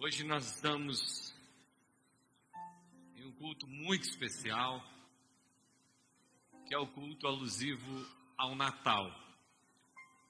[0.00, 1.34] Hoje nós estamos
[3.16, 4.80] em um culto muito especial,
[6.68, 8.06] que é o culto alusivo
[8.36, 9.10] ao Natal.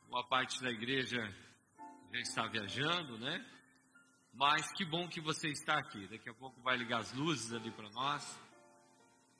[0.09, 1.19] Uma parte da igreja
[2.11, 3.45] já está viajando, né?
[4.33, 6.09] Mas que bom que você está aqui.
[6.09, 8.41] Daqui a pouco vai ligar as luzes ali para nós.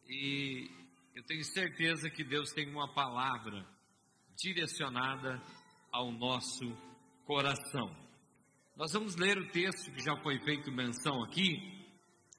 [0.07, 0.71] E
[1.15, 3.67] eu tenho certeza que Deus tem uma palavra
[4.37, 5.41] direcionada
[5.91, 6.71] ao nosso
[7.25, 8.08] coração.
[8.79, 11.59] Nós vamos ler o texto que já foi feito menção aqui,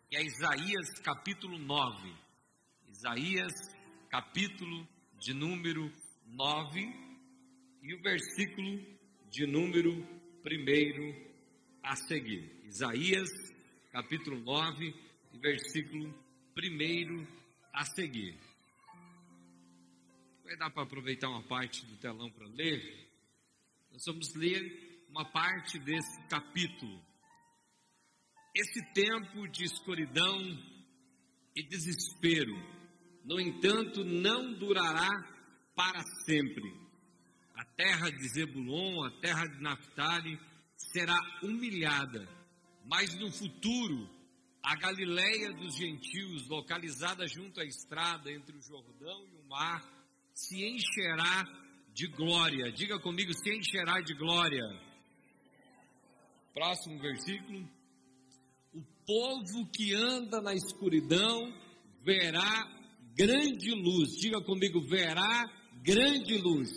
[0.08, 2.16] que é Isaías capítulo 9.
[2.88, 3.52] Isaías
[4.10, 4.88] capítulo
[5.20, 5.94] de número
[6.28, 6.80] 9
[7.84, 8.82] e o versículo
[9.30, 11.30] de número 1
[11.84, 12.50] a seguir.
[12.64, 13.30] Isaías
[13.92, 14.96] capítulo 9
[15.34, 16.08] e versículo
[16.58, 17.28] 1
[17.74, 18.40] a seguir.
[20.46, 23.10] Vai dar para aproveitar uma parte do telão para ler?
[23.92, 27.04] Nós vamos ler uma parte desse capítulo.
[28.56, 30.40] Esse tempo de escuridão
[31.56, 32.54] e desespero,
[33.26, 35.10] no entanto, não durará
[35.76, 36.74] para sempre.
[37.56, 40.40] A terra de Zebulon, a terra de Naphtali,
[40.78, 42.28] será humilhada,
[42.86, 44.10] mas no futuro,
[44.64, 49.82] a Galileia dos gentios, localizada junto à estrada entre o Jordão e o mar,
[50.34, 51.44] se encherá
[51.94, 52.72] de glória.
[52.72, 54.89] Diga comigo, se encherá de glória.
[56.54, 57.68] Próximo versículo.
[58.74, 61.54] O povo que anda na escuridão
[62.04, 62.68] verá
[63.16, 64.18] grande luz.
[64.20, 65.46] Diga comigo, verá
[65.84, 66.70] grande luz.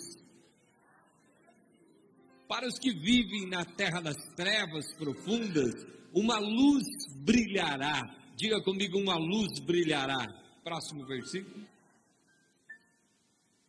[2.49, 5.75] Para os que vivem na terra das trevas profundas,
[6.15, 6.85] uma luz
[7.25, 8.03] brilhará.
[8.37, 10.27] Diga comigo, uma luz brilhará.
[10.63, 11.67] Próximo versículo.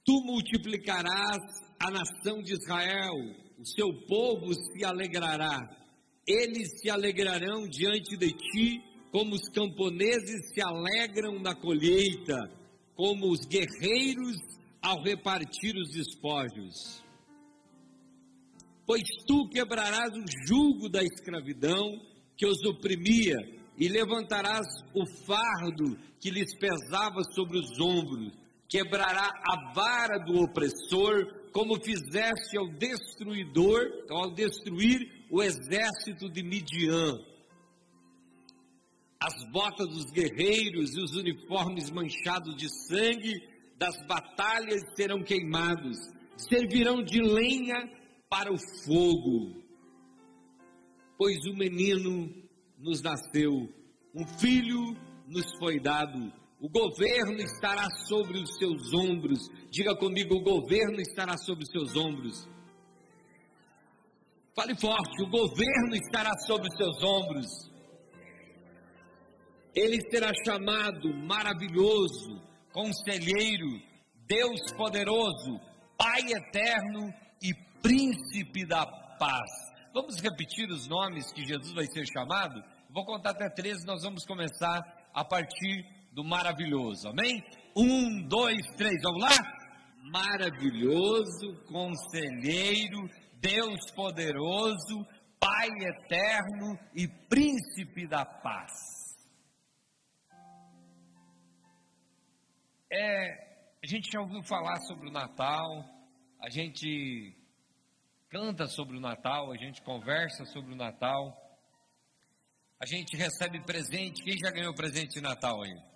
[0.06, 1.42] Tu multiplicarás
[1.80, 3.14] a nação de Israel,
[3.58, 5.83] o seu povo se alegrará
[6.28, 12.38] eles se alegrarão diante de ti, como os camponeses se alegram na colheita,
[12.96, 14.38] como os guerreiros
[14.82, 17.04] ao repartir os despojos.
[18.86, 22.02] Pois tu quebrarás o jugo da escravidão
[22.36, 23.38] que os oprimia,
[23.78, 28.33] e levantarás o fardo que lhes pesava sobre os ombros,
[28.73, 33.80] quebrará a vara do opressor, como fizeste ao destruidor,
[34.10, 37.14] ao destruir o exército de Midian.
[39.22, 43.36] As botas dos guerreiros e os uniformes manchados de sangue
[43.78, 45.95] das batalhas serão queimados,
[46.36, 47.78] servirão de lenha
[48.28, 49.64] para o fogo.
[51.16, 52.28] Pois o menino
[52.80, 53.70] nos nasceu,
[54.16, 54.98] um filho
[55.28, 56.33] nos foi dado,
[56.64, 59.50] o governo estará sobre os seus ombros.
[59.70, 62.48] Diga comigo: o governo estará sobre os seus ombros.
[64.56, 67.48] Fale forte: o governo estará sobre os seus ombros.
[69.76, 72.42] Ele será chamado maravilhoso,
[72.72, 73.82] conselheiro,
[74.26, 75.60] Deus poderoso,
[75.98, 78.86] Pai eterno e príncipe da
[79.20, 79.52] paz.
[79.94, 82.64] Vamos repetir os nomes que Jesus vai ser chamado?
[82.90, 84.80] Vou contar até 13, nós vamos começar
[85.14, 87.44] a partir do maravilhoso, amém?
[87.76, 89.36] Um, dois, três, vamos lá?
[90.12, 93.10] Maravilhoso, conselheiro,
[93.40, 95.06] Deus poderoso,
[95.40, 98.72] Pai eterno e príncipe da paz.
[102.90, 105.84] É, a gente já ouviu falar sobre o Natal,
[106.42, 107.36] a gente
[108.30, 111.36] canta sobre o Natal, a gente conversa sobre o Natal,
[112.80, 114.24] a gente recebe presente.
[114.24, 115.92] Quem já ganhou presente de Natal aí?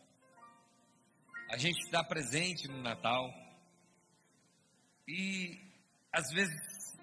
[1.50, 3.34] A gente dá presente no Natal.
[5.08, 5.58] E
[6.12, 6.56] às vezes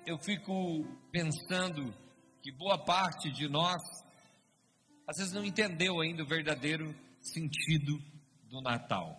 [0.06, 1.94] eu fico pensando
[2.42, 3.80] que boa parte de nós,
[5.08, 7.98] às vezes, não entendeu ainda o verdadeiro sentido
[8.50, 9.16] do Natal.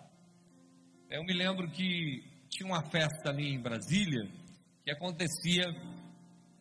[1.10, 4.30] Eu me lembro que tinha uma festa ali em Brasília
[4.84, 5.66] que acontecia,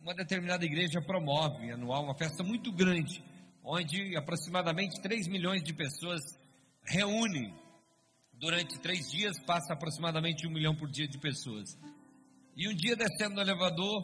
[0.01, 3.23] uma determinada igreja promove anual, uma festa muito grande,
[3.63, 6.21] onde aproximadamente 3 milhões de pessoas
[6.83, 7.53] reúnem
[8.39, 11.69] durante três dias, passa aproximadamente um milhão por dia de pessoas.
[12.55, 14.01] E um dia descendo no elevador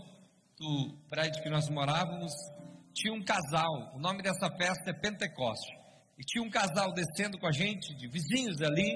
[0.58, 2.32] do prédio que nós morávamos,
[2.94, 5.72] tinha um casal, o nome dessa festa é Pentecoste.
[6.18, 8.96] E tinha um casal descendo com a gente, de vizinhos ali,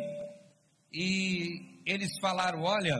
[0.93, 2.95] e eles falaram: Olha,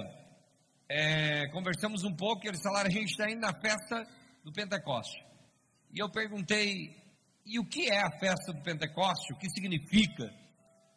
[0.90, 4.04] é, conversamos um pouco, e eles falaram: A gente está indo na festa
[4.44, 5.24] do Pentecoste.
[5.94, 6.96] E eu perguntei:
[7.46, 9.34] E o que é a festa do Pentecoste?
[9.34, 10.34] O que significa?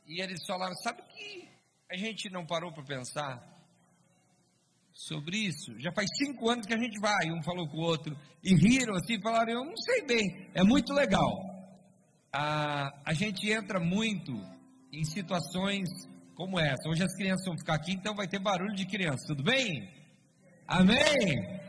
[0.08, 1.48] E eles falaram: Sabe que
[1.90, 3.58] a gente não parou para pensar?
[4.98, 5.78] sobre isso.
[5.78, 8.96] Já faz cinco anos que a gente vai, um falou com o outro, e riram
[8.96, 11.30] assim, falaram, eu não sei bem, é muito legal.
[12.32, 14.32] a, a gente entra muito
[14.92, 15.88] em situações
[16.34, 16.88] como essa.
[16.88, 19.88] Hoje as crianças vão ficar aqui, então vai ter barulho de criança, tudo bem?
[20.66, 21.60] Amém?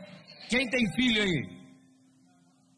[0.48, 1.60] Quem tem filho aí?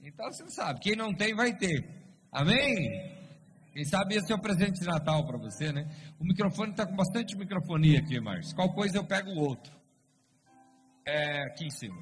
[0.02, 1.82] Então você sabe, quem não tem vai ter.
[2.30, 3.11] Amém?
[3.72, 5.88] Quem sabe esse é o presente de Natal para você, né?
[6.20, 8.52] O microfone está com bastante microfonia aqui, Marcos.
[8.52, 9.72] Qual coisa eu pego o outro.
[11.06, 11.96] É, aqui em cima.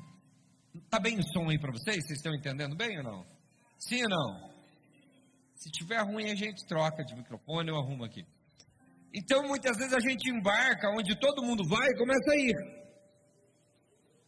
[0.90, 2.04] Tá bem o som aí para vocês?
[2.04, 3.26] Vocês estão entendendo bem ou não?
[3.78, 4.50] Sim ou não?
[5.54, 8.26] Se tiver ruim, a gente troca de microfone, eu arrumo aqui.
[9.14, 12.54] Então, muitas vezes a gente embarca onde todo mundo vai e começa a ir.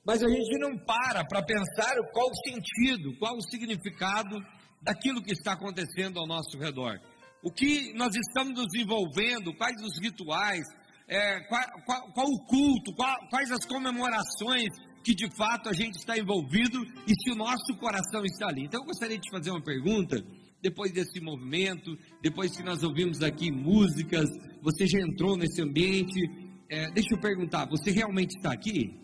[0.04, 4.36] Mas a gente não para para pensar qual o sentido, qual o significado
[4.80, 7.00] daquilo que está acontecendo ao nosso redor.
[7.42, 10.64] O que nós estamos nos envolvendo, quais os rituais,
[11.08, 14.68] é, qual, qual, qual, o culto, qual, quais as comemorações
[15.02, 18.64] que de fato a gente está envolvido e se o nosso coração está ali.
[18.64, 20.24] Então eu gostaria de fazer uma pergunta
[20.62, 24.28] depois desse movimento, depois que nós ouvimos aqui músicas,
[24.62, 26.20] você já entrou nesse ambiente.
[26.68, 28.96] É, deixa eu perguntar, você realmente está aqui?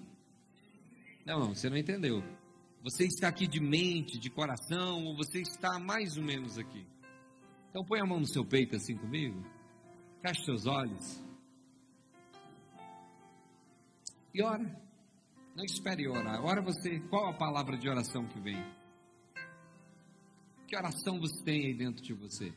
[1.27, 2.23] Não, você não entendeu.
[2.85, 6.87] Você está aqui de mente, de coração, ou você está mais ou menos aqui?
[7.71, 9.43] Então põe a mão no seu peito assim comigo.
[10.23, 11.23] Feche seus olhos.
[14.35, 14.89] E ora.
[15.55, 16.45] Não espere orar.
[16.45, 18.63] Ora você, qual a palavra de oração que vem?
[20.69, 22.53] Que oração você tem aí dentro de você?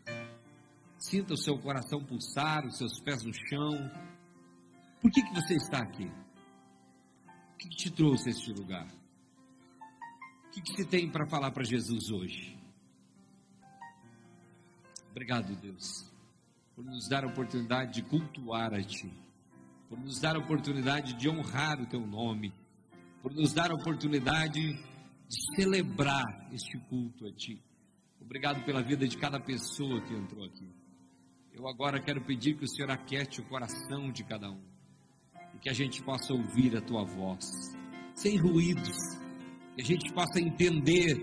[0.99, 3.91] Sinta o seu coração pulsar, os seus pés no chão.
[5.01, 6.05] Por que, que você está aqui?
[6.05, 8.87] O que, que te trouxe a este lugar?
[10.45, 12.60] O que, que você tem para falar para Jesus hoje?
[15.11, 16.09] Obrigado, Deus,
[16.73, 19.11] por nos dar a oportunidade de cultuar a Ti,
[19.89, 22.53] por nos dar a oportunidade de honrar o Teu nome,
[23.21, 27.61] por nos dar a oportunidade de celebrar este culto a Ti.
[28.21, 30.67] Obrigado pela vida de cada pessoa que entrou aqui.
[31.53, 34.61] Eu agora quero pedir que o Senhor aquete o coração de cada um
[35.53, 37.45] e que a gente possa ouvir a tua voz,
[38.15, 38.97] sem ruídos,
[39.75, 41.17] que a gente possa entender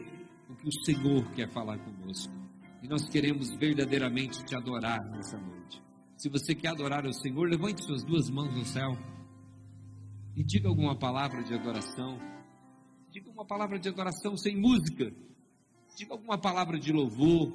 [0.51, 2.38] o que o Senhor quer falar conosco.
[2.83, 5.83] E nós queremos verdadeiramente te adorar nessa noite.
[6.17, 8.93] Se você quer adorar o Senhor, levante suas duas mãos no céu
[10.37, 12.19] e diga alguma palavra de adoração.
[13.11, 15.13] Diga uma palavra de adoração sem música
[15.99, 17.53] diga alguma palavra de louvor,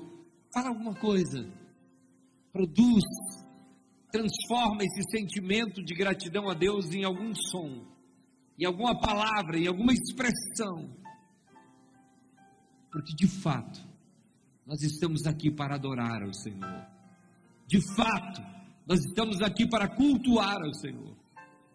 [0.54, 1.50] fala alguma coisa,
[2.52, 3.06] produz,
[4.12, 7.88] transforma esse sentimento de gratidão a Deus em algum som,
[8.60, 10.94] em alguma palavra, em alguma expressão,
[12.92, 13.80] porque de fato,
[14.66, 16.88] nós estamos aqui para adorar ao Senhor,
[17.68, 18.42] de fato,
[18.88, 21.16] nós estamos aqui para cultuar ao Senhor.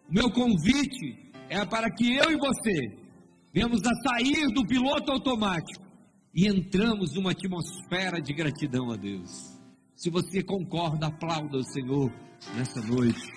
[0.07, 2.97] O meu convite é para que eu e você
[3.53, 5.83] venhamos a sair do piloto automático
[6.33, 9.59] e entramos numa atmosfera de gratidão a Deus.
[9.95, 12.11] Se você concorda, aplauda o Senhor
[12.55, 13.27] nessa noite.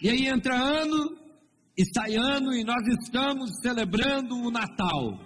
[0.00, 1.21] E aí entra ano
[1.76, 5.18] e sai ano e nós estamos celebrando o Natal.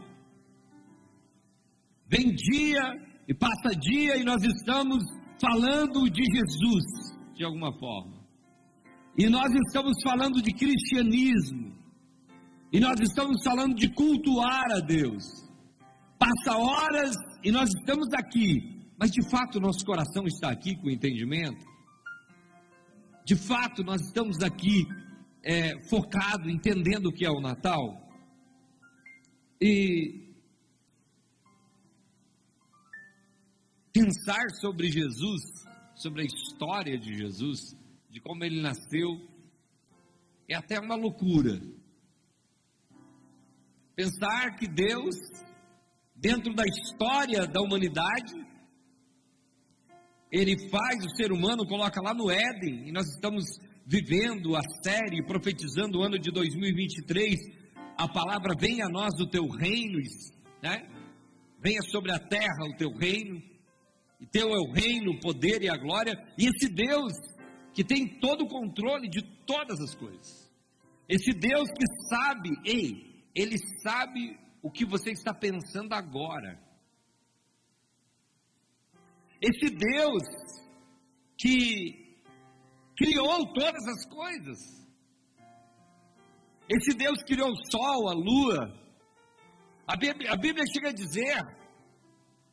[2.08, 2.82] Vem dia
[3.28, 5.02] e passa dia e nós estamos
[5.40, 6.84] falando de Jesus
[7.34, 8.24] de alguma forma.
[9.18, 11.74] E nós estamos falando de cristianismo.
[12.72, 15.24] E nós estamos falando de cultuar a Deus.
[16.18, 18.84] Passa horas e nós estamos aqui.
[18.98, 21.64] Mas de fato nosso coração está aqui com entendimento.
[23.24, 24.86] De fato nós estamos aqui
[25.46, 28.02] é, focado, entendendo o que é o Natal.
[29.60, 30.34] E
[33.92, 35.40] pensar sobre Jesus,
[35.94, 37.76] sobre a história de Jesus,
[38.10, 39.08] de como ele nasceu,
[40.48, 41.60] é até uma loucura.
[43.94, 45.14] Pensar que Deus,
[46.16, 48.34] dentro da história da humanidade,
[50.32, 53.44] ele faz o ser humano, coloca lá no Éden, e nós estamos
[53.86, 57.36] vivendo a série, profetizando o ano de 2023,
[57.96, 60.00] a palavra venha a nós do teu reino,
[60.60, 60.88] né?
[61.62, 63.40] venha sobre a terra o teu reino,
[64.20, 67.12] e teu é o reino, o poder e a glória, e esse Deus
[67.72, 70.50] que tem todo o controle de todas as coisas.
[71.08, 76.58] Esse Deus que sabe, ei, ele sabe o que você está pensando agora.
[79.40, 80.22] Esse Deus
[81.36, 82.05] que
[82.96, 84.58] criou todas as coisas.
[86.68, 88.86] Esse Deus criou o sol, a lua.
[89.86, 91.36] A Bíblia, a Bíblia chega a dizer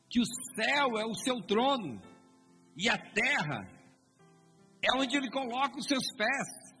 [0.08, 0.24] que o
[0.54, 2.00] céu é o seu trono
[2.76, 3.68] e a terra
[4.82, 6.74] é onde ele coloca os seus pés.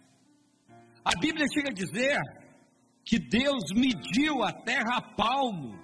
[1.04, 2.20] A Bíblia chega a dizer
[3.04, 5.78] que Deus mediu a terra a palmo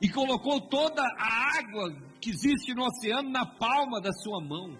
[0.00, 4.78] e colocou toda a água que existe no oceano na palma da sua mão.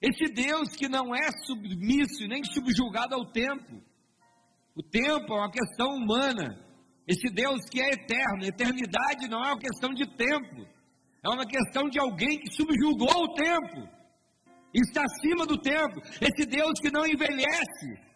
[0.00, 3.82] Esse Deus que não é submisso nem subjugado ao tempo.
[4.74, 6.62] O tempo é uma questão humana.
[7.08, 8.44] Esse Deus que é eterno.
[8.44, 10.66] Eternidade não é uma questão de tempo.
[11.24, 13.88] É uma questão de alguém que subjugou o tempo.
[14.74, 16.00] Está acima do tempo.
[16.20, 18.06] Esse Deus que não envelhece.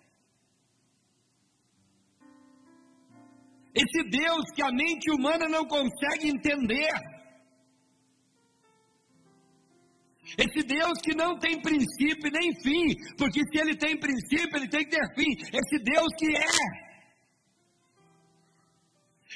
[3.74, 6.90] Esse Deus que a mente humana não consegue entender.
[10.38, 14.84] Esse Deus que não tem princípio nem fim, porque se ele tem princípio, ele tem
[14.84, 15.30] que ter fim.
[15.52, 16.90] Esse Deus que é.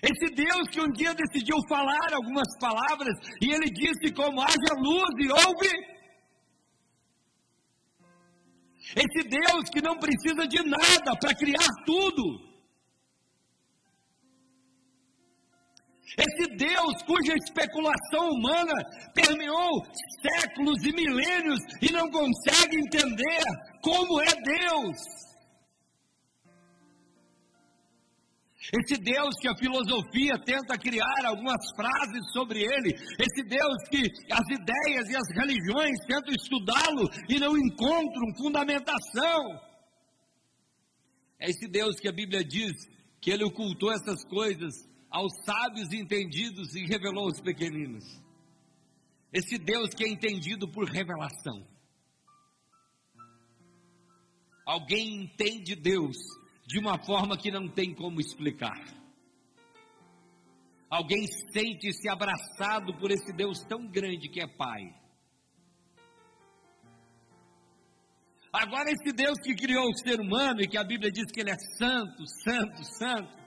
[0.02, 5.10] Esse Deus que um dia decidiu falar algumas palavras e ele disse como haja luz
[5.18, 5.94] e ouve.
[8.96, 12.53] Esse Deus que não precisa de nada para criar tudo.
[16.16, 18.73] Esse Deus cuja especulação humana
[19.14, 19.85] permeou
[20.23, 23.42] séculos e milênios e não consegue entender
[23.83, 25.25] como é Deus.
[28.73, 34.02] Esse Deus que a filosofia tenta criar algumas frases sobre ele, esse Deus que
[34.33, 39.61] as ideias e as religiões tentam estudá-lo e não encontram fundamentação.
[41.38, 42.73] É esse Deus que a Bíblia diz
[43.21, 44.73] que ele ocultou essas coisas
[45.14, 48.04] aos sábios e entendidos e revelou aos pequeninos.
[49.33, 51.64] Esse Deus que é entendido por revelação.
[54.66, 56.16] Alguém entende Deus
[56.66, 58.83] de uma forma que não tem como explicar.
[60.90, 64.83] Alguém sente-se abraçado por esse Deus tão grande que é Pai.
[68.52, 71.50] Agora, esse Deus que criou o ser humano e que a Bíblia diz que ele
[71.50, 73.43] é santo, santo, santo,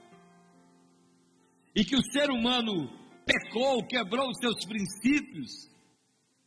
[1.74, 2.88] e que o ser humano
[3.24, 5.68] pecou, quebrou os seus princípios,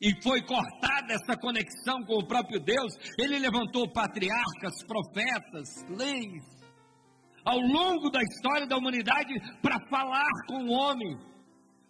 [0.01, 6.43] e foi cortada essa conexão com o próprio Deus, ele levantou patriarcas, profetas, leis,
[7.45, 11.19] ao longo da história da humanidade, para falar com o homem,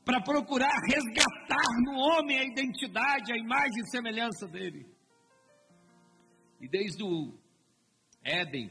[0.04, 4.86] para procurar resgatar no homem a identidade, a imagem e semelhança dele.
[6.60, 7.34] E desde o
[8.24, 8.70] Éden,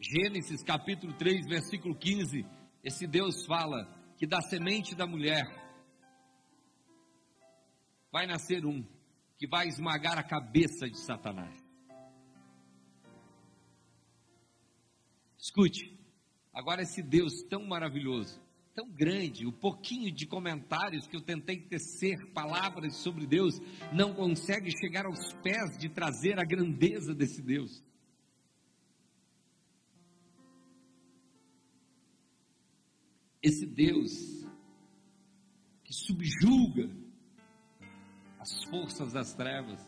[0.00, 2.46] Gênesis capítulo 3, versículo 15,
[2.88, 5.46] esse Deus fala que da semente da mulher
[8.10, 8.82] vai nascer um
[9.36, 11.54] que vai esmagar a cabeça de Satanás.
[15.38, 15.96] Escute,
[16.52, 18.40] agora esse Deus tão maravilhoso,
[18.74, 23.60] tão grande, o pouquinho de comentários que eu tentei tecer palavras sobre Deus,
[23.92, 27.84] não consegue chegar aos pés de trazer a grandeza desse Deus.
[33.48, 34.46] Esse Deus
[35.82, 36.90] que subjuga
[38.38, 39.80] as forças das trevas,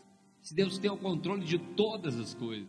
[0.43, 2.67] esse Deus tem o controle de todas as coisas.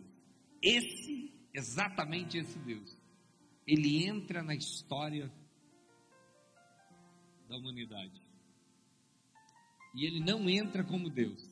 [0.61, 2.95] Esse, exatamente esse Deus,
[3.65, 5.33] ele entra na história
[7.49, 8.21] da humanidade.
[9.95, 11.43] E ele não entra como Deus.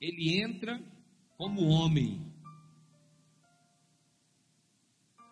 [0.00, 0.80] Ele entra
[1.36, 2.32] como homem.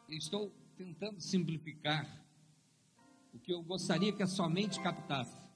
[0.08, 2.25] Eu estou tentando simplificar
[3.46, 5.46] que eu gostaria que a sua mente captasse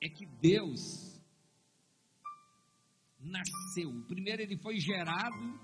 [0.00, 1.20] é que Deus
[3.18, 3.90] nasceu.
[4.06, 5.60] Primeiro, ele foi gerado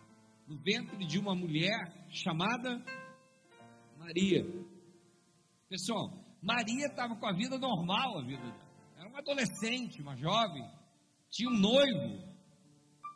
[0.48, 1.78] no ventre de uma mulher
[2.10, 2.84] chamada
[3.96, 4.44] Maria.
[5.68, 6.10] Pessoal,
[6.42, 8.42] Maria estava com a vida normal, a vida
[8.96, 10.68] era uma adolescente, uma jovem,
[11.30, 12.28] tinha um noivo,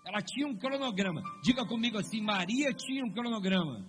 [0.06, 1.20] ela tinha um cronograma.
[1.42, 3.84] Diga comigo assim: Maria tinha um cronograma.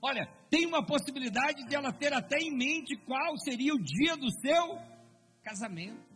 [0.00, 4.30] Olha, tem uma possibilidade de ela ter até em mente qual seria o dia do
[4.30, 4.78] seu
[5.42, 6.14] casamento.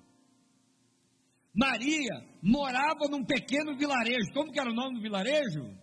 [1.52, 4.32] Maria morava num pequeno vilarejo.
[4.32, 5.76] Como que era o nome do vilarejo?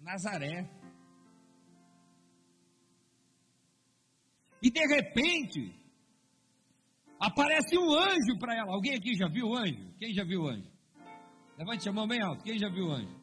[0.00, 0.70] Nazaré.
[4.62, 5.74] E de repente,
[7.18, 8.74] aparece um anjo para ela.
[8.74, 9.92] Alguém aqui já viu o anjo?
[9.98, 10.70] Quem já viu o anjo?
[11.58, 12.44] Levante a mão bem alto.
[12.44, 13.20] Quem já viu o anjo?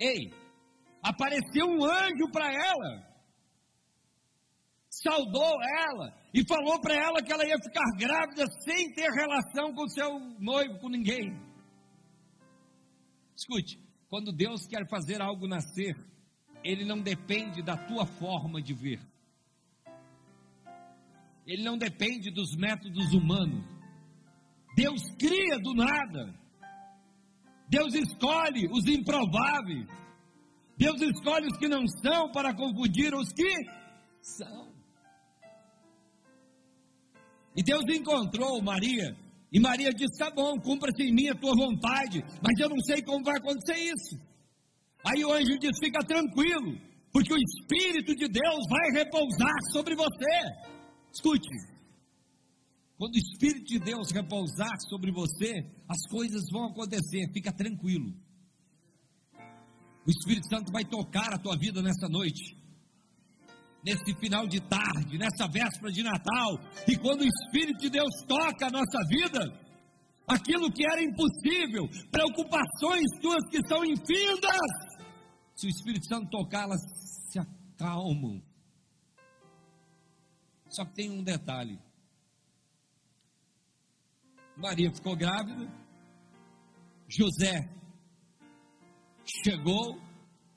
[0.00, 0.32] Ei,
[1.04, 3.14] apareceu um anjo para ela,
[4.88, 9.86] saudou ela e falou para ela que ela ia ficar grávida sem ter relação com
[9.88, 11.38] seu noivo, com ninguém.
[13.36, 15.94] Escute, quando Deus quer fazer algo nascer,
[16.62, 19.00] ele não depende da tua forma de ver.
[21.46, 23.62] Ele não depende dos métodos humanos.
[24.74, 26.34] Deus cria do nada.
[27.68, 29.86] Deus escolhe os improváveis.
[30.76, 33.52] Deus escolhe os que não são para confundir os que
[34.20, 34.72] são.
[37.56, 39.16] E Deus encontrou Maria.
[39.52, 43.02] E Maria disse: Tá bom, cumpra-se em mim a tua vontade, mas eu não sei
[43.02, 44.18] como vai acontecer isso.
[45.06, 46.76] Aí o anjo diz: Fica tranquilo,
[47.12, 50.34] porque o Espírito de Deus vai repousar sobre você.
[51.12, 51.48] Escute,
[52.98, 55.52] quando o Espírito de Deus repousar sobre você,
[55.88, 58.12] as coisas vão acontecer, fica tranquilo.
[60.06, 62.64] O Espírito Santo vai tocar a tua vida nessa noite
[63.84, 66.58] nesse final de tarde, nessa véspera de Natal,
[66.88, 69.40] e quando o Espírito de Deus toca a nossa vida,
[70.26, 75.04] aquilo que era impossível, preocupações tuas que são infindas,
[75.54, 76.80] se o Espírito Santo tocar, elas
[77.30, 78.42] se acalmam.
[80.70, 81.78] Só que tem um detalhe:
[84.56, 85.70] Maria ficou grávida,
[87.06, 87.70] José
[89.24, 90.00] chegou,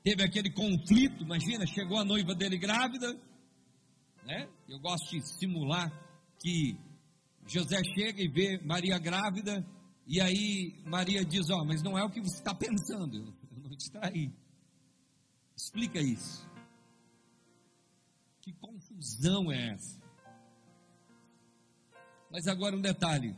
[0.03, 3.13] teve aquele conflito, imagina, chegou a noiva dele grávida,
[4.25, 4.47] né?
[4.67, 5.91] Eu gosto de simular
[6.39, 6.77] que
[7.45, 9.65] José chega e vê Maria grávida,
[10.05, 13.61] e aí Maria diz: Ó, oh, mas não é o que você está pensando, eu
[13.69, 14.31] não te traí.
[15.55, 16.47] Explica isso.
[18.41, 19.99] Que confusão é essa?
[22.31, 23.35] Mas agora um detalhe: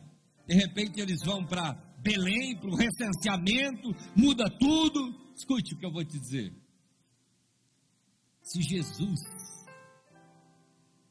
[0.48, 5.14] de repente eles vão para Belém, para o recenseamento, muda tudo.
[5.36, 6.52] Escute o que eu vou te dizer.
[8.42, 9.20] Se Jesus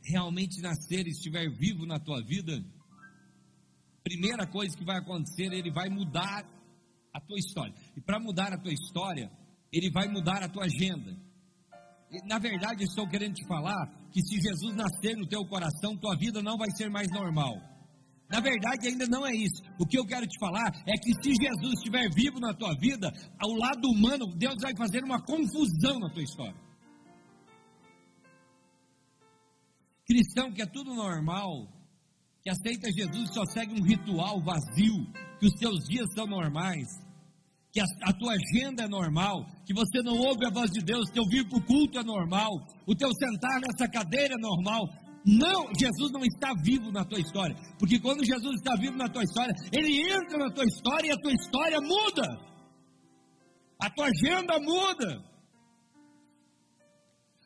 [0.03, 2.65] realmente nascer e estiver vivo na tua vida,
[4.03, 6.45] primeira coisa que vai acontecer, ele vai mudar
[7.15, 7.75] a tua história.
[7.97, 9.31] E para mudar a tua história,
[9.73, 11.17] ele vai mudar a tua agenda.
[12.25, 16.43] Na verdade, estou querendo te falar que se Jesus nascer no teu coração, tua vida
[16.43, 17.78] não vai ser mais normal.
[18.29, 19.63] Na verdade, ainda não é isso.
[19.79, 23.11] O que eu quero te falar é que se Jesus estiver vivo na tua vida,
[23.39, 26.69] ao lado humano, Deus vai fazer uma confusão na tua história.
[30.07, 31.69] Cristão que é tudo normal,
[32.43, 35.07] que aceita Jesus só segue um ritual vazio,
[35.39, 36.87] que os teus dias são normais,
[37.73, 41.11] que a, a, tua agenda é normal, que você não ouve a voz de Deus,
[41.11, 42.51] teu vir para o culto é normal,
[42.87, 44.89] o teu sentar nessa cadeira é normal.
[45.29, 49.23] Não, Jesus não está vivo na tua história, porque quando Jesus está vivo na tua
[49.23, 52.27] história, ele entra na tua história e a tua história muda,
[53.79, 55.29] a tua agenda muda.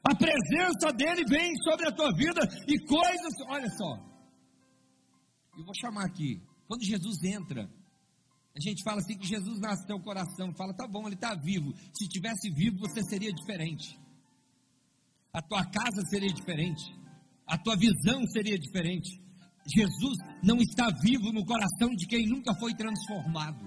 [0.05, 4.13] A presença dele vem sobre a tua vida e coisas, olha só.
[5.59, 6.41] Eu vou chamar aqui.
[6.69, 10.87] Quando Jesus entra, a gente fala assim que Jesus nasce no teu coração, fala, tá
[10.87, 11.73] bom, ele está vivo.
[11.93, 13.99] Se tivesse vivo, você seria diferente.
[15.33, 17.02] A tua casa seria diferente.
[17.53, 19.21] A tua visão seria diferente.
[19.77, 23.63] Jesus não está vivo no coração de quem nunca foi transformado.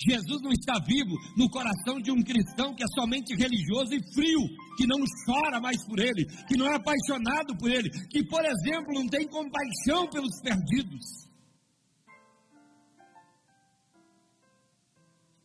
[0.00, 4.40] Jesus não está vivo no coração de um cristão que é somente religioso e frio,
[4.76, 8.94] que não chora mais por ele, que não é apaixonado por ele, que, por exemplo,
[8.94, 11.04] não tem compaixão pelos perdidos.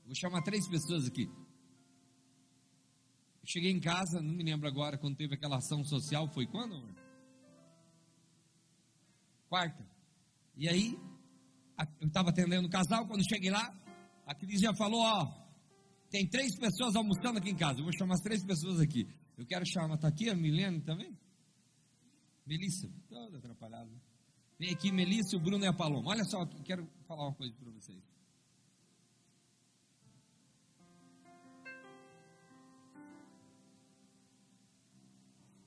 [0.05, 1.27] Vou chamar três pessoas aqui.
[3.43, 7.02] Cheguei em casa, não me lembro agora quando teve aquela ação social, foi quando?
[9.53, 9.85] Quarta.
[10.57, 10.97] E aí,
[12.01, 13.71] eu estava atendendo o casal, quando cheguei lá,
[14.25, 15.31] a Cris já falou, ó,
[16.09, 17.77] tem três pessoas almoçando aqui em casa.
[17.77, 19.07] Eu vou chamar as três pessoas aqui.
[19.37, 21.15] Eu quero chamar, tá aqui a Milene também?
[22.47, 23.91] Melissa, toda atrapalhada.
[24.57, 26.09] Vem aqui Melissa, o Bruno e a Paloma.
[26.09, 28.12] Olha só, quero falar uma coisa para vocês.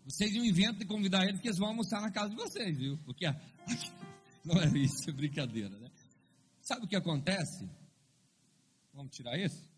[0.07, 2.97] Vocês iam invento de convidar eles que eles vão almoçar na casa de vocês, viu?
[3.05, 3.27] Porque
[4.45, 5.91] não é isso, é brincadeira, né?
[6.63, 7.69] Sabe o que acontece?
[8.95, 9.69] Vamos tirar esse?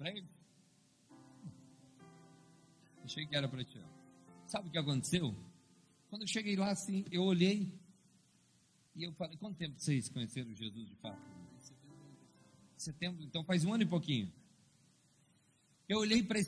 [0.00, 0.22] É?
[3.04, 3.88] Achei que era para tirar.
[4.46, 5.34] Sabe o que aconteceu?
[6.08, 7.72] Quando eu cheguei lá, assim, eu olhei
[8.94, 11.20] e eu falei: quanto tempo vocês conheceram Jesus de fato?
[12.76, 14.32] Setembro, então faz um ano e pouquinho.
[15.88, 16.38] Eu olhei para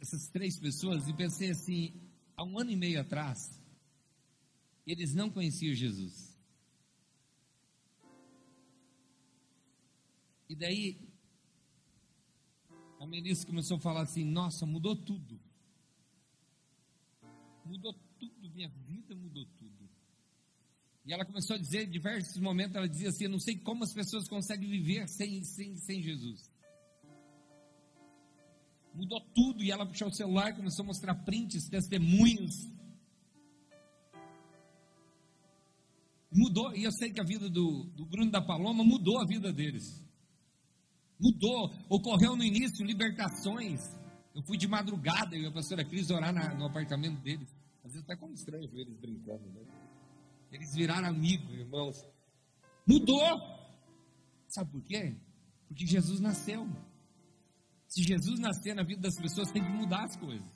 [0.00, 1.94] essas três pessoas e pensei assim:
[2.36, 3.60] há um ano e meio atrás,
[4.86, 6.36] eles não conheciam Jesus.
[10.48, 10.96] E daí,
[13.00, 15.40] a Melissa começou a falar assim: Nossa, mudou tudo.
[17.64, 19.88] Mudou tudo, minha vida mudou tudo.
[21.04, 23.84] E ela começou a dizer, em diversos momentos, ela dizia assim: Eu não sei como
[23.84, 26.50] as pessoas conseguem viver sem, sem, sem Jesus.
[28.96, 29.62] Mudou tudo.
[29.62, 32.54] E ela puxou o celular e começou a mostrar prints, testemunhos.
[36.32, 36.74] Mudou.
[36.74, 40.02] E eu sei que a vida do, do Bruno da Paloma mudou a vida deles.
[41.20, 43.80] Mudou, ocorreu no início libertações.
[44.34, 47.48] Eu fui de madrugada e a pastora Cris orar na, no apartamento deles.
[47.84, 49.62] Às vezes até como estranho ver eles brincando, né?
[50.52, 52.04] Eles viraram amigos, irmãos.
[52.86, 53.40] Mudou.
[54.48, 55.16] Sabe por quê?
[55.68, 56.66] Porque Jesus nasceu.
[57.86, 60.46] Se Jesus nascer na vida das pessoas, tem que mudar as coisas.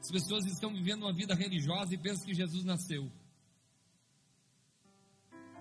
[0.00, 3.10] As pessoas estão vivendo uma vida religiosa e pensam que Jesus nasceu.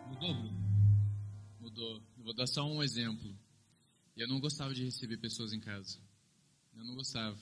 [0.07, 0.59] Mudou, Bruno?
[1.59, 2.01] Mudou.
[2.17, 3.37] Eu vou dar só um exemplo.
[4.15, 5.99] Eu não gostava de receber pessoas em casa.
[6.75, 7.37] Eu não gostava.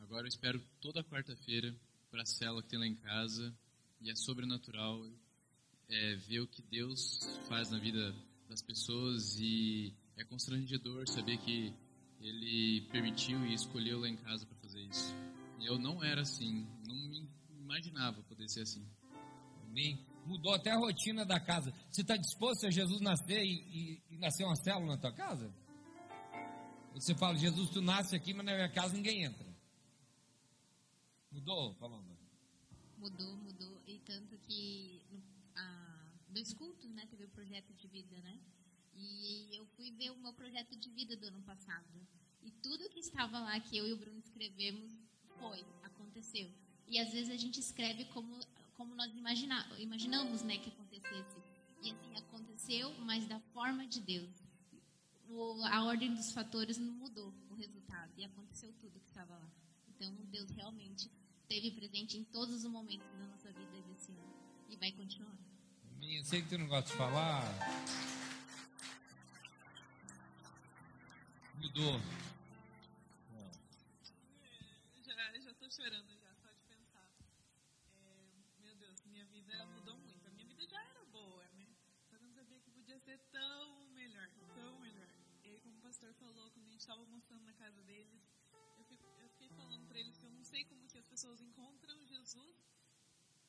[0.00, 1.74] Agora eu espero toda quarta-feira
[2.10, 3.54] para a cela que tem lá em casa
[4.00, 5.04] e é sobrenatural
[5.88, 8.14] é, ver o que Deus faz na vida
[8.48, 11.72] das pessoas e é constrangedor saber que
[12.24, 15.14] Ele permitiu e escolheu lá em casa para fazer isso.
[15.60, 18.82] Eu não era assim, não me imaginava poder ser assim.
[19.64, 20.02] Amém.
[20.24, 21.70] Mudou até a rotina da casa.
[21.90, 25.54] Você está disposto a Jesus nascer e, e, e nascer uma célula na tua casa?
[26.94, 29.46] Você fala, Jesus, tu nasce aqui, mas na minha casa ninguém entra.
[31.30, 32.16] Mudou, Paloma?
[32.96, 33.82] Mudou, mudou.
[33.86, 35.22] E tanto que no,
[35.56, 37.06] a, dois cultos, né?
[37.10, 38.40] Teve o projeto de vida, né?
[39.04, 41.84] E eu fui ver o meu projeto de vida do ano passado.
[42.42, 44.92] E tudo que estava lá, que eu e o Bruno escrevemos,
[45.38, 46.50] foi, aconteceu.
[46.86, 48.38] E às vezes a gente escreve como,
[48.76, 51.38] como nós imagina, imaginamos né, que acontecesse.
[51.82, 54.30] E assim aconteceu, mas da forma de Deus.
[55.28, 58.12] O, a ordem dos fatores não mudou o resultado.
[58.16, 59.50] E aconteceu tudo que estava lá.
[59.88, 61.10] Então Deus realmente
[61.42, 64.34] esteve presente em todos os momentos da nossa vida desse ano.
[64.68, 65.36] E vai continuar.
[66.02, 67.42] Eu sei que tu não gosta de falar.
[71.64, 71.98] Mudou.
[75.02, 77.08] Já, já tô chorando já, só de pensar.
[77.96, 80.28] É, meu Deus, minha vida mudou muito.
[80.28, 81.74] A minha vida já era boa, né?
[82.20, 85.08] Não sabia que podia ser tão melhor, tão melhor.
[85.42, 88.28] E aí, como o pastor falou, quando a gente estava mostrando na casa deles,
[88.76, 91.40] eu, fico, eu fiquei falando para eles que eu não sei como que as pessoas
[91.40, 92.62] encontram Jesus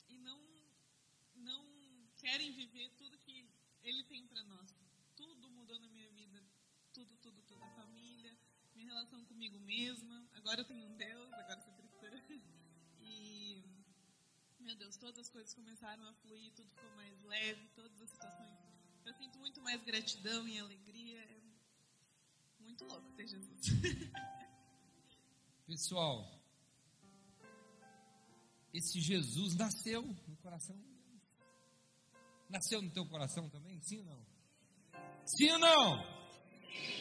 [0.07, 0.41] e não,
[1.35, 3.45] não querem viver tudo que
[3.83, 4.73] Ele tem para nós.
[5.17, 6.54] Tudo mudou na minha vida.
[6.95, 7.61] Tudo, tudo, tudo.
[7.61, 8.33] A família,
[8.73, 10.25] minha relação comigo mesma.
[10.31, 12.07] Agora eu tenho um Deus, agora sou cristã.
[13.07, 13.63] E,
[14.61, 18.57] meu Deus, todas as coisas começaram a fluir, tudo ficou mais leve, todas as situações.
[19.05, 21.19] Eu sinto muito mais gratidão e alegria.
[21.19, 21.41] É
[22.61, 23.59] muito louco ter Jesus.
[25.67, 26.41] Pessoal,
[28.73, 30.81] esse Jesus nasceu no coração.
[32.49, 33.81] Nasceu no teu coração também?
[33.81, 34.25] Sim ou não?
[35.25, 36.24] Sim ou não?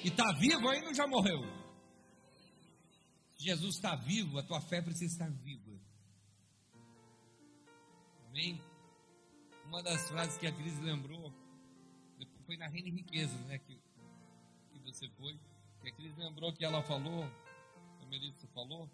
[0.05, 1.41] E está vivo ainda ou já morreu?
[3.37, 5.79] Jesus está vivo, a tua fé precisa estar viva.
[8.29, 8.61] Amém?
[9.67, 11.33] Uma das frases que a Cris lembrou
[12.47, 13.59] foi na Reina Riqueza, né?
[13.59, 13.75] Que,
[14.73, 15.39] que você foi.
[15.81, 17.25] Que a Cris lembrou que ela falou,
[18.01, 18.91] a Melissa falou,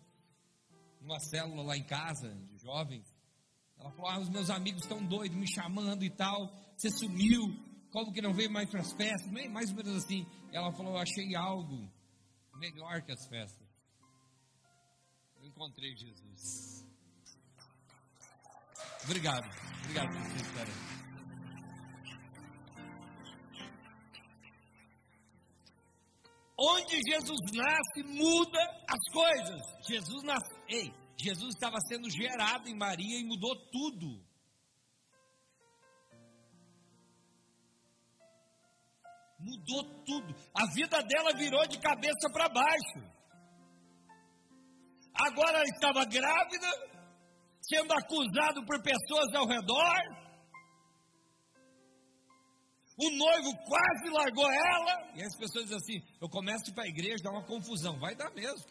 [1.00, 3.06] numa célula lá em casa, de jovens.
[3.78, 6.52] Ela falou: Ah, os meus amigos estão doidos, me chamando e tal.
[6.76, 7.54] Você sumiu,
[7.90, 9.30] como que não veio mais para as festas?
[9.50, 10.26] Mais ou menos assim.
[10.52, 11.88] Ela falou: achei algo
[12.56, 13.68] melhor que as festas.
[15.36, 16.86] Eu encontrei Jesus.
[19.04, 19.48] Obrigado,
[19.82, 20.74] obrigado por vocês estarem.
[26.62, 29.62] Onde Jesus nasce, muda as coisas.
[29.88, 30.54] Jesus nasce.
[30.68, 34.22] Ei, Jesus estava sendo gerado em Maria e mudou tudo.
[39.40, 40.34] Mudou tudo.
[40.54, 43.20] A vida dela virou de cabeça para baixo.
[45.14, 46.68] Agora ela estava grávida,
[47.62, 50.20] sendo acusado por pessoas ao redor.
[52.98, 55.12] O noivo quase largou ela.
[55.16, 57.98] E as pessoas dizem assim: eu começo para a igreja, dá uma confusão.
[57.98, 58.66] Vai dar mesmo,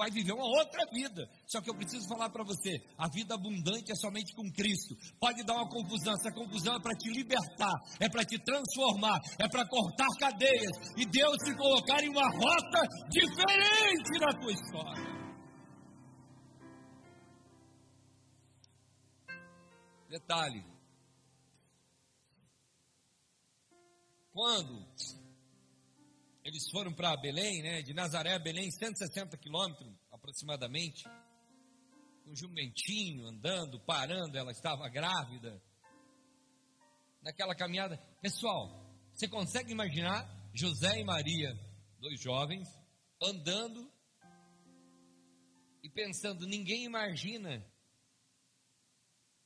[0.00, 1.28] vai viver uma outra vida.
[1.46, 4.96] Só que eu preciso falar para você: a vida abundante é somente com Cristo.
[5.20, 9.46] Pode dar uma confusão, essa confusão é para te libertar, é para te transformar, é
[9.46, 15.20] para cortar cadeias e Deus te colocar em uma rota diferente na tua história.
[20.08, 20.64] Detalhe.
[24.32, 24.86] Quando
[26.44, 31.04] eles foram para Belém, né, de Nazaré a Belém, 160 quilômetros aproximadamente,
[32.26, 35.62] um jumentinho andando, parando, ela estava grávida.
[37.22, 41.52] Naquela caminhada, pessoal, você consegue imaginar José e Maria,
[41.98, 42.68] dois jovens,
[43.22, 43.92] andando
[45.82, 47.64] e pensando: ninguém imagina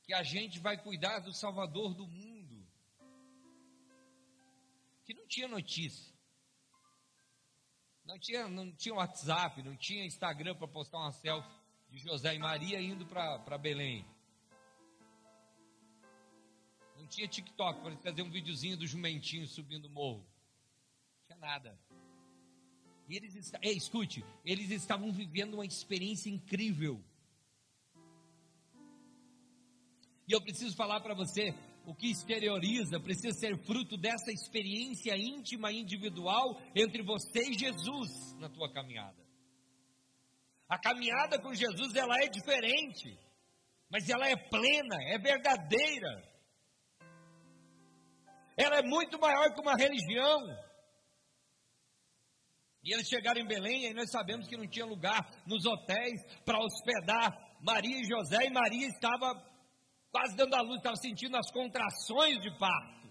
[0.03, 2.65] que a gente vai cuidar do Salvador do mundo.
[5.03, 6.14] Que não tinha notícia.
[8.05, 11.49] Não tinha, não tinha WhatsApp, não tinha Instagram para postar uma selfie
[11.89, 14.05] de José e Maria indo para Belém.
[16.97, 20.19] Não tinha TikTok para fazer um videozinho do jumentinho subindo o morro.
[20.19, 21.79] Não tinha nada.
[23.09, 27.03] E eles, ei, escute, eles estavam vivendo uma experiência incrível.
[30.27, 31.53] E eu preciso falar para você,
[31.85, 38.49] o que exterioriza precisa ser fruto dessa experiência íntima individual entre você e Jesus na
[38.49, 39.23] tua caminhada.
[40.67, 43.17] A caminhada com Jesus ela é diferente,
[43.89, 46.35] mas ela é plena, é verdadeira.
[48.57, 50.41] Ela é muito maior que uma religião.
[52.83, 56.59] E eles chegaram em Belém, e nós sabemos que não tinha lugar nos hotéis para
[56.59, 59.33] hospedar Maria e José, e Maria estava
[60.15, 63.05] quase dando a luz, estava sentindo as contrações de parto.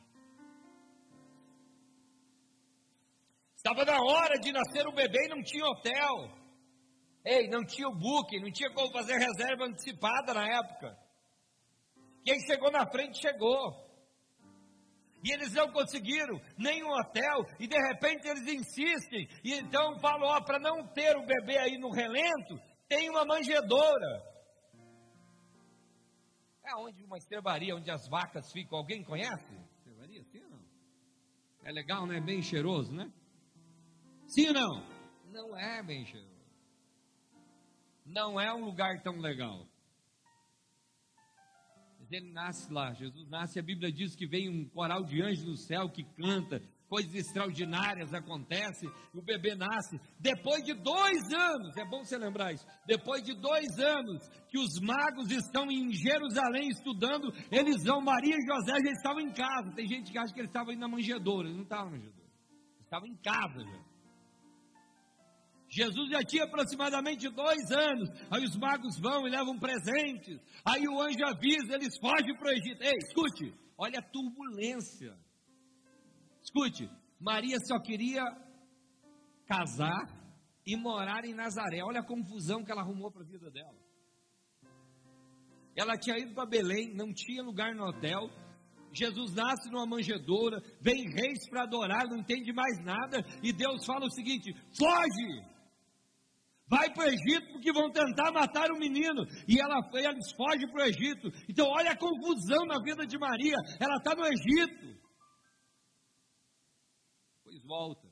[3.54, 6.32] Estava na hora de nascer o bebê e não tinha hotel.
[7.22, 10.98] Ei, não tinha o booking, não tinha como fazer reserva antecipada na época.
[12.24, 13.84] Quem chegou na frente chegou.
[15.22, 20.40] E eles não conseguiram nenhum hotel, e de repente eles insistem, e então falam: ó,
[20.40, 24.33] para não ter o bebê aí no relento, tem uma manjedoura.
[26.64, 28.78] É onde uma estrebaria, onde as vacas ficam.
[28.78, 29.54] Alguém conhece?
[29.78, 30.64] Estrebaria, sim ou não?
[31.62, 32.20] É legal, né?
[32.20, 33.12] Bem cheiroso, né?
[34.26, 34.86] Sim ou não?
[35.30, 36.34] Não é bem cheiroso.
[38.04, 39.66] Não é um lugar tão legal.
[41.98, 45.44] Mas ele nasce lá, Jesus nasce, a Bíblia diz que vem um coral de anjos
[45.44, 46.62] do céu que canta,
[46.94, 50.00] coisas extraordinárias acontecem, o bebê nasce.
[50.20, 54.78] Depois de dois anos, é bom você lembrar isso, depois de dois anos que os
[54.80, 59.72] magos estão em Jerusalém estudando, eles vão, Maria e José já estavam em casa.
[59.72, 62.30] Tem gente que acha que eles estavam indo na manjedoura, eles não estavam na manjedoura,
[62.76, 63.94] eles estavam em casa já.
[65.68, 68.08] Jesus já tinha aproximadamente dois anos.
[68.30, 70.38] Aí os magos vão e levam presentes.
[70.64, 72.80] Aí o anjo avisa, eles fogem para o Egito.
[72.80, 75.18] Ei, escute, olha a turbulência.
[76.54, 76.88] Escute,
[77.20, 78.22] Maria só queria
[79.44, 80.06] casar
[80.64, 81.82] e morar em Nazaré.
[81.82, 83.74] Olha a confusão que ela arrumou para a vida dela.
[85.76, 88.30] Ela tinha ido para Belém, não tinha lugar no hotel.
[88.92, 94.06] Jesus nasce numa manjedoura, vem reis para adorar, não entende mais nada, e Deus fala
[94.06, 95.54] o seguinte: foge!
[96.68, 99.26] Vai para o Egito porque vão tentar matar o menino.
[99.48, 101.28] E ela, eles fogem para o Egito.
[101.48, 103.56] Então, olha a confusão na vida de Maria.
[103.78, 105.03] Ela está no Egito
[107.64, 108.08] volta.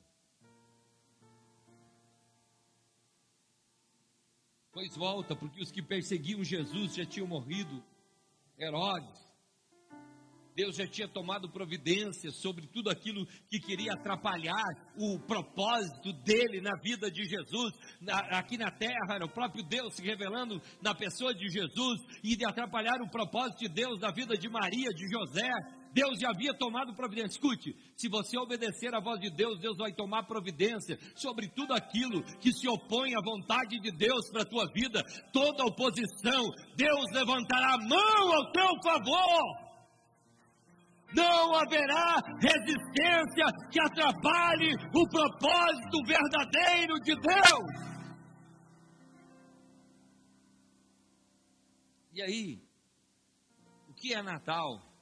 [4.71, 7.83] Pois volta, porque os que perseguiam Jesus já tinham morrido.
[8.57, 9.33] Herodes.
[10.55, 16.75] Deus já tinha tomado providência sobre tudo aquilo que queria atrapalhar o propósito dele na
[16.79, 21.33] vida de Jesus, na, aqui na terra, era o próprio Deus se revelando na pessoa
[21.33, 25.49] de Jesus e de atrapalhar o propósito de Deus na vida de Maria, de José,
[25.93, 27.37] Deus já havia tomado providência.
[27.37, 32.23] Escute, se você obedecer à voz de Deus, Deus vai tomar providência sobre tudo aquilo
[32.39, 37.75] que se opõe à vontade de Deus para a tua vida, toda oposição, Deus levantará
[37.75, 39.63] a mão ao teu favor.
[41.15, 47.93] Não haverá resistência que atrapalhe o propósito verdadeiro de Deus.
[52.13, 52.63] E aí,
[53.87, 54.92] o que é Natal?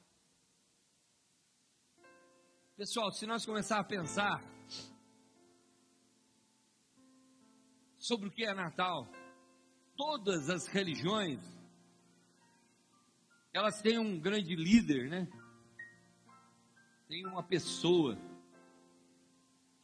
[2.82, 4.42] Pessoal, se nós começar a pensar
[8.00, 9.08] sobre o que é Natal,
[9.96, 11.40] todas as religiões
[13.54, 15.28] elas têm um grande líder, né?
[17.08, 18.18] Tem uma pessoa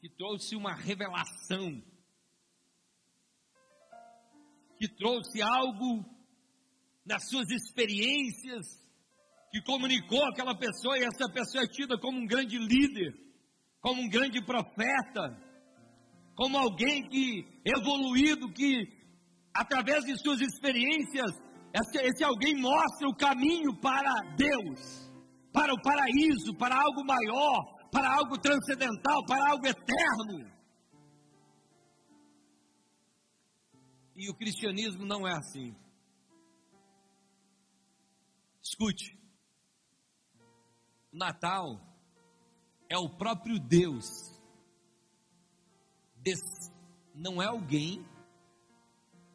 [0.02, 1.80] que trouxe uma revelação,
[4.76, 6.04] que trouxe algo
[7.06, 8.87] nas suas experiências,
[9.52, 13.14] que comunicou aquela pessoa, e essa pessoa é tida como um grande líder,
[13.82, 15.38] como um grande profeta,
[16.36, 18.88] como alguém que evoluído, que
[19.54, 21.32] através de suas experiências,
[21.74, 25.12] esse, esse alguém mostra o caminho para Deus,
[25.52, 30.58] para o paraíso, para algo maior, para algo transcendental, para algo eterno.
[34.16, 35.76] E o cristianismo não é assim.
[38.62, 39.18] Escute,
[41.12, 41.80] Natal
[42.90, 44.06] é o próprio Deus.
[47.16, 48.06] Não é alguém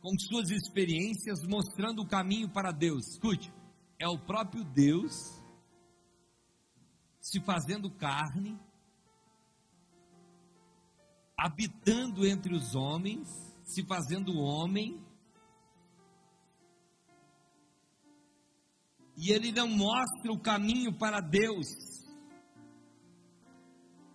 [0.00, 3.08] com suas experiências mostrando o caminho para Deus.
[3.08, 3.52] Escute,
[3.98, 5.40] é o próprio Deus
[7.20, 8.58] se fazendo carne,
[11.38, 13.28] habitando entre os homens,
[13.64, 15.00] se fazendo homem,
[19.16, 21.66] e ele não mostra o caminho para Deus.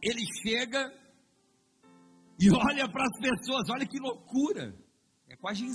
[0.02, 0.92] Ele chega
[2.40, 4.76] e olha para as pessoas, olha que loucura.
[5.30, 5.66] É quase,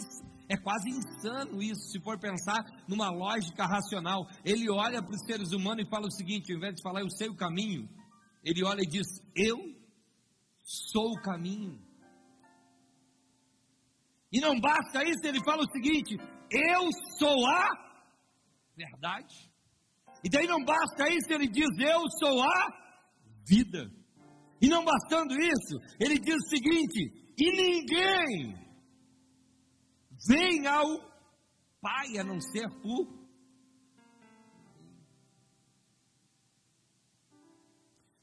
[0.49, 4.27] é quase insano isso, se for pensar numa lógica racional.
[4.45, 7.11] Ele olha para os seres humanos e fala o seguinte: ao invés de falar eu
[7.11, 7.89] sei o caminho,
[8.43, 9.07] ele olha e diz:
[9.37, 9.59] Eu
[10.63, 11.79] sou o caminho.
[14.33, 16.17] E não basta isso, ele fala o seguinte:
[16.51, 17.92] Eu sou a
[18.77, 19.51] verdade.
[20.25, 22.83] E daí não basta isso, ele diz: Eu sou a
[23.47, 23.91] vida.
[24.61, 28.55] E não bastando isso, ele diz o seguinte: E ninguém
[30.29, 31.13] vem ao
[31.81, 33.23] Pai a não ser por.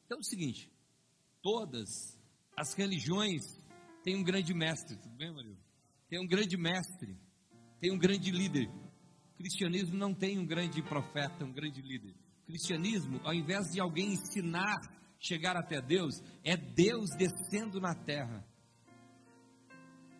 [0.05, 0.71] Então é o seguinte:
[1.41, 2.17] todas
[2.57, 3.41] as religiões
[4.01, 5.57] têm um grande mestre, tudo bem, Maria?
[6.07, 7.19] Tem um grande mestre,
[7.81, 8.69] tem um grande líder
[9.39, 12.13] cristianismo não tem um grande profeta, um grande líder.
[12.43, 14.77] O cristianismo, ao invés de alguém ensinar
[15.17, 18.45] chegar até Deus, é Deus descendo na terra,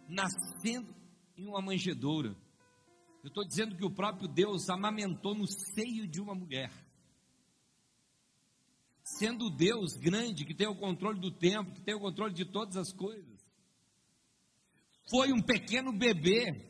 [0.07, 0.95] nascendo
[1.37, 2.29] em uma manjedoura.
[3.21, 6.71] Eu estou dizendo que o próprio Deus amamentou no seio de uma mulher.
[9.03, 12.77] Sendo Deus grande, que tem o controle do tempo, que tem o controle de todas
[12.77, 13.37] as coisas.
[15.09, 16.69] Foi um pequeno bebê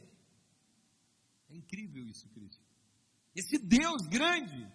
[1.60, 2.64] incrível isso, Cristo.
[3.36, 4.68] Esse Deus grande,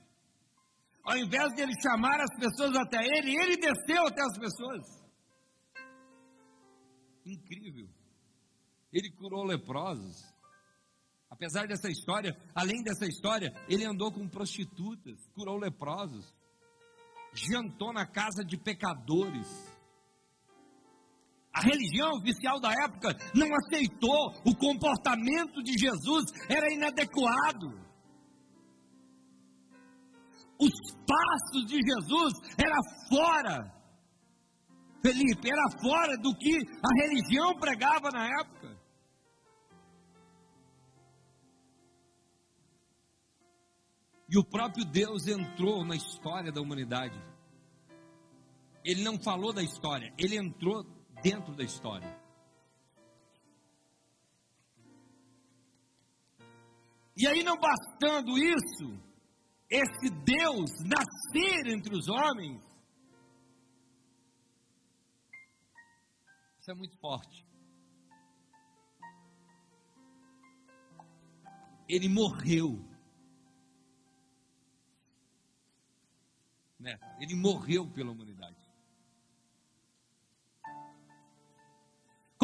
[1.03, 5.05] ao invés de ele chamar as pessoas até ele, ele desceu até as pessoas.
[7.27, 7.89] Incrível.
[8.93, 10.23] Ele curou leprosos.
[11.29, 16.33] Apesar dessa história, além dessa história, ele andou com prostitutas, curou leprosos,
[17.33, 19.74] jantou na casa de pecadores
[21.55, 27.85] a religião oficial da época não aceitou, o comportamento de Jesus era inadequado.
[30.59, 30.73] Os
[31.07, 32.77] passos de Jesus era
[33.09, 33.73] fora,
[35.01, 38.75] Felipe, era fora do que a religião pregava na época.
[44.29, 47.17] E o próprio Deus entrou na história da humanidade.
[48.85, 50.83] Ele não falou da história, ele entrou
[51.25, 52.23] dentro da história.
[57.17, 59.01] E aí, não bastando isso,
[59.71, 62.63] esse Deus nascer entre os homens,
[66.61, 67.47] isso é muito forte.
[71.89, 72.85] Ele morreu.
[76.79, 76.99] Né?
[77.19, 78.34] Ele morreu pela humanidade.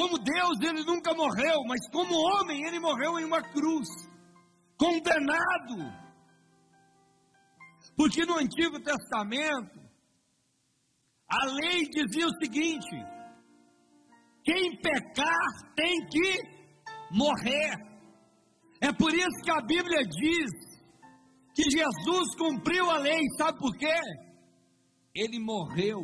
[0.01, 3.87] Como Deus, ele nunca morreu, mas como homem, ele morreu em uma cruz,
[4.79, 5.77] condenado.
[7.95, 9.79] Porque no Antigo Testamento,
[11.29, 12.97] a lei dizia o seguinte:
[14.43, 16.43] quem pecar tem que
[17.11, 17.77] morrer.
[18.81, 20.51] É por isso que a Bíblia diz
[21.55, 24.01] que Jesus cumpriu a lei, sabe por quê?
[25.15, 26.01] Ele morreu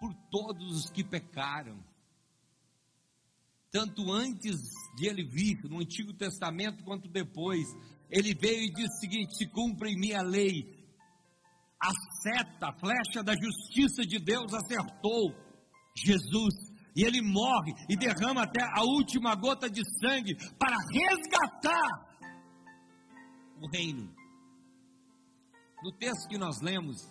[0.00, 1.89] por todos os que pecaram
[3.72, 4.58] tanto antes
[4.96, 7.66] de ele vir, no Antigo Testamento, quanto depois.
[8.10, 10.78] Ele veio e disse o seguinte: se cumpre em minha lei.
[11.82, 11.90] A
[12.22, 15.34] seta, a flecha da justiça de Deus acertou
[15.96, 16.54] Jesus.
[16.94, 22.10] E ele morre e derrama até a última gota de sangue para resgatar
[23.60, 24.12] o reino.
[25.82, 27.08] No texto que nós lemos,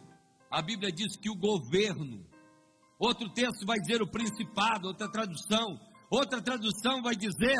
[0.51, 2.23] a Bíblia diz que o governo,
[2.99, 7.57] outro texto vai dizer o principado, outra tradução, Outra tradução vai dizer: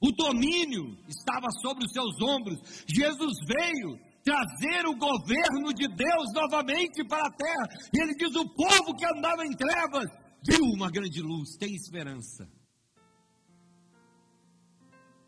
[0.00, 2.84] o domínio estava sobre os seus ombros.
[2.88, 7.68] Jesus veio trazer o governo de Deus novamente para a terra.
[7.94, 10.06] E ele diz: o povo que andava em trevas
[10.46, 12.48] viu uma grande luz, tem esperança.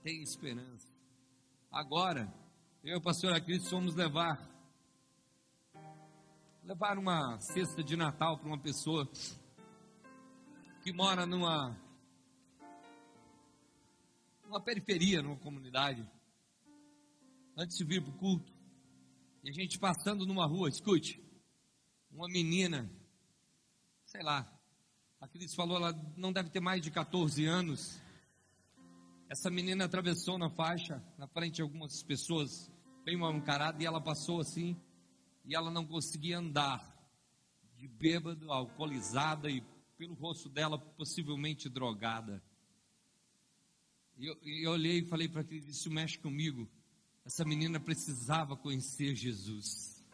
[0.03, 0.89] Tem esperança.
[1.71, 2.33] Agora,
[2.83, 4.51] eu e o pastor Cristo fomos levar
[6.65, 9.09] levar uma cesta de Natal para uma pessoa
[10.83, 11.79] que mora numa
[14.45, 16.05] numa periferia, numa comunidade,
[17.57, 18.53] antes de vir para o culto,
[19.45, 21.23] e a gente passando numa rua, escute,
[22.11, 22.91] uma menina,
[24.05, 24.53] sei lá,
[25.21, 28.03] a Cris falou, ela não deve ter mais de 14 anos.
[29.31, 32.71] Essa menina atravessou na faixa, na frente de algumas pessoas,
[33.05, 34.77] bem mal encarada, e ela passou assim,
[35.45, 36.85] e ela não conseguia andar
[37.77, 39.65] de bêbado, alcoolizada e
[40.03, 42.43] pelo rosto dela possivelmente drogada.
[44.19, 46.69] E eu, eu olhei e falei para aquele, isso mexe comigo.
[47.25, 50.05] Essa menina precisava conhecer Jesus.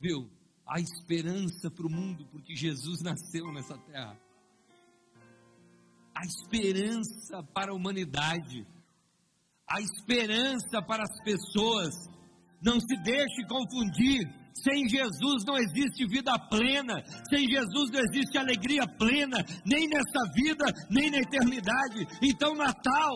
[0.00, 0.28] Viu?
[0.66, 4.20] Há esperança para o mundo, porque Jesus nasceu nessa terra.
[6.12, 8.66] Há esperança para a humanidade.
[9.64, 11.94] Há esperança para as pessoas.
[12.60, 14.26] Não se deixe confundir.
[14.54, 20.64] Sem Jesus não existe vida plena, sem Jesus não existe alegria plena, nem nessa vida,
[20.90, 22.06] nem na eternidade.
[22.22, 23.14] Então, Natal,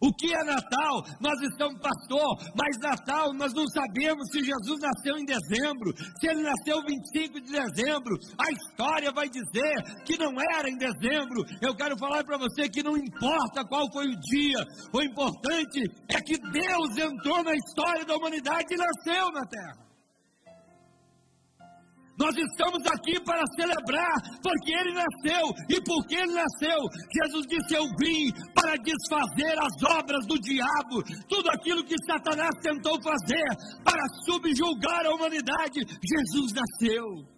[0.00, 1.02] o que é Natal?
[1.20, 6.42] Nós estamos pastor, mas Natal nós não sabemos se Jesus nasceu em dezembro, se ele
[6.42, 8.16] nasceu 25 de dezembro.
[8.38, 11.42] A história vai dizer que não era em dezembro.
[11.60, 16.20] Eu quero falar para você que não importa qual foi o dia, o importante é
[16.20, 19.87] que Deus entrou na história da humanidade e nasceu na terra.
[22.18, 26.78] Nós estamos aqui para celebrar, porque Ele nasceu, e porque Ele nasceu,
[27.14, 33.00] Jesus disse: Eu vim para desfazer as obras do diabo, tudo aquilo que Satanás tentou
[33.02, 33.48] fazer
[33.84, 37.37] para subjugar a humanidade, Jesus nasceu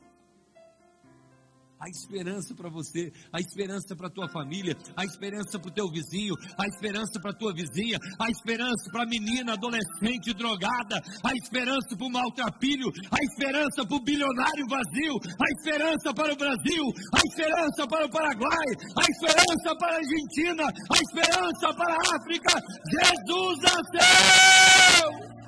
[1.81, 6.35] a esperança para você, a esperança para tua família, a esperança para o teu vizinho,
[6.59, 12.07] a esperança para tua vizinha, a esperança para a menina adolescente drogada, a esperança para
[12.07, 17.87] o maltrapilho, a esperança para o bilionário vazio, a esperança para o Brasil, a esperança
[17.89, 22.61] para o Paraguai, a esperança para a Argentina, a esperança para a África.
[22.93, 25.40] Jesus nasceu!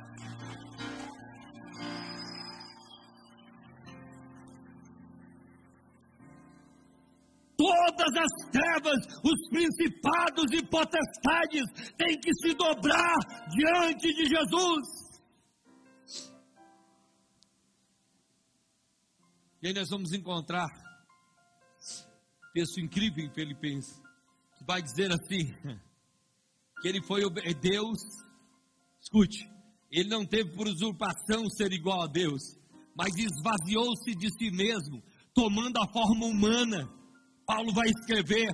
[7.73, 11.65] Todas as trevas, os principados e potestades
[11.97, 13.17] têm que se dobrar
[13.49, 15.13] diante de Jesus.
[19.63, 20.69] E aí nós vamos encontrar
[22.53, 23.97] texto incrível em Filipenses,
[24.59, 25.55] que vai dizer assim:
[26.83, 27.99] que ele foi é Deus,
[29.01, 29.49] escute,
[29.91, 32.43] ele não teve por usurpação ser igual a Deus,
[32.95, 35.03] mas esvaziou-se de si mesmo,
[35.33, 37.02] tomando a forma humana
[37.53, 38.49] Paulo vai escrever,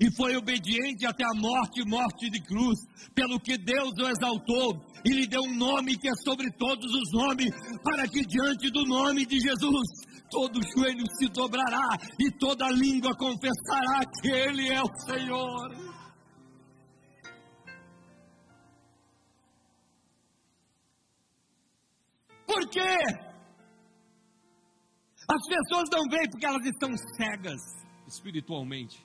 [0.00, 2.76] e foi obediente até a morte morte de cruz,
[3.14, 7.12] pelo que Deus o exaltou e lhe deu um nome que é sobre todos os
[7.12, 7.50] nomes,
[7.84, 9.88] para que diante do nome de Jesus
[10.28, 15.86] todo joelho se dobrará e toda língua confessará que Ele é o Senhor.
[22.44, 22.96] Por quê?
[25.28, 29.04] As pessoas não veem porque elas estão cegas espiritualmente.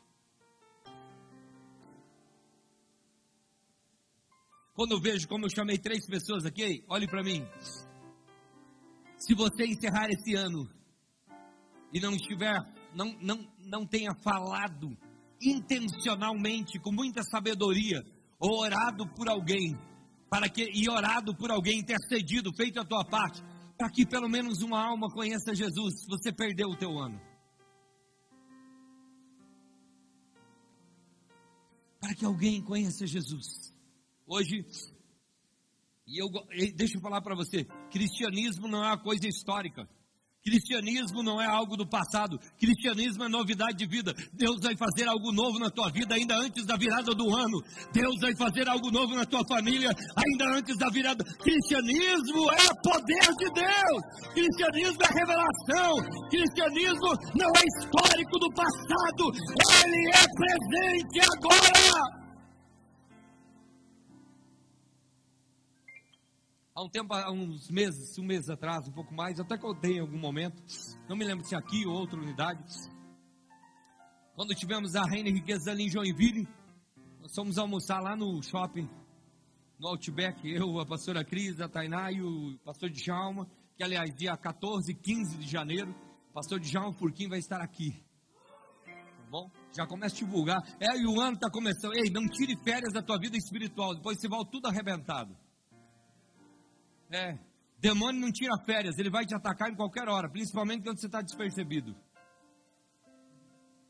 [4.74, 7.46] Quando eu vejo, como eu chamei três pessoas aqui, olhe para mim.
[9.18, 10.68] Se você encerrar esse ano
[11.94, 12.58] e não estiver,
[12.96, 14.98] não, não, não tenha falado
[15.42, 18.02] intencionalmente, com muita sabedoria,
[18.40, 19.78] ou orado por alguém,
[20.30, 23.42] para que, e orado por alguém, intercedido, feito a tua parte,
[23.78, 27.20] para que pelo menos uma alma conheça Jesus, você perdeu o teu ano.
[32.02, 33.72] Para que alguém conheça Jesus.
[34.26, 34.66] Hoje,
[36.08, 36.28] e eu
[36.76, 39.88] deixa eu falar para você, cristianismo não é uma coisa histórica.
[40.44, 44.12] Cristianismo não é algo do passado, cristianismo é novidade de vida.
[44.34, 47.62] Deus vai fazer algo novo na tua vida ainda antes da virada do ano.
[47.94, 51.24] Deus vai fazer algo novo na tua família ainda antes da virada.
[51.24, 54.02] Cristianismo é poder de Deus.
[54.34, 55.96] Cristianismo é revelação.
[56.32, 59.32] Cristianismo não é histórico do passado,
[59.86, 62.21] ele é presente agora.
[66.82, 69.98] Há um tempo, há uns meses, um mês atrás, um pouco mais, até que dei
[69.98, 70.62] em algum momento,
[71.08, 72.64] não me lembro se aqui ou outra unidade,
[74.36, 76.48] quando tivemos a Reina Riqueza ali em Joinville,
[77.20, 78.90] nós fomos almoçar lá no shopping,
[79.80, 84.36] no Outback, eu, a pastora Cris, a Tainá e o pastor Djalma, que aliás, dia
[84.36, 85.94] 14 e 15 de janeiro,
[86.30, 87.92] o pastor Djalma Furquim vai estar aqui.
[88.86, 89.52] Tá bom?
[89.76, 90.62] Já começa a divulgar.
[90.80, 91.94] É, e o ano está começando.
[91.96, 95.36] Ei, não tire férias da tua vida espiritual, depois você volta tudo arrebentado.
[97.12, 97.38] É.
[97.78, 101.22] Demônio não tira férias, ele vai te atacar em qualquer hora, principalmente quando você está
[101.22, 101.96] despercebido.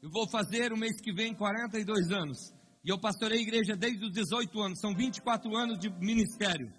[0.01, 2.51] Eu vou fazer o mês que vem 42 anos.
[2.83, 6.73] E eu pastorei a igreja desde os 18 anos, são 24 anos de ministério.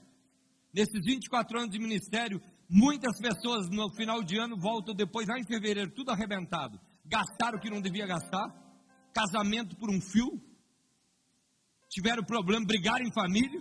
[0.74, 5.45] Nesses 24 anos de ministério, muitas pessoas no final de ano voltam depois, lá em
[5.45, 6.80] fevereiro, tudo arrebentado.
[7.05, 8.49] Gastaram o que não devia gastar,
[9.14, 10.43] casamento por um fio,
[11.88, 13.61] tiveram problema, brigaram em família,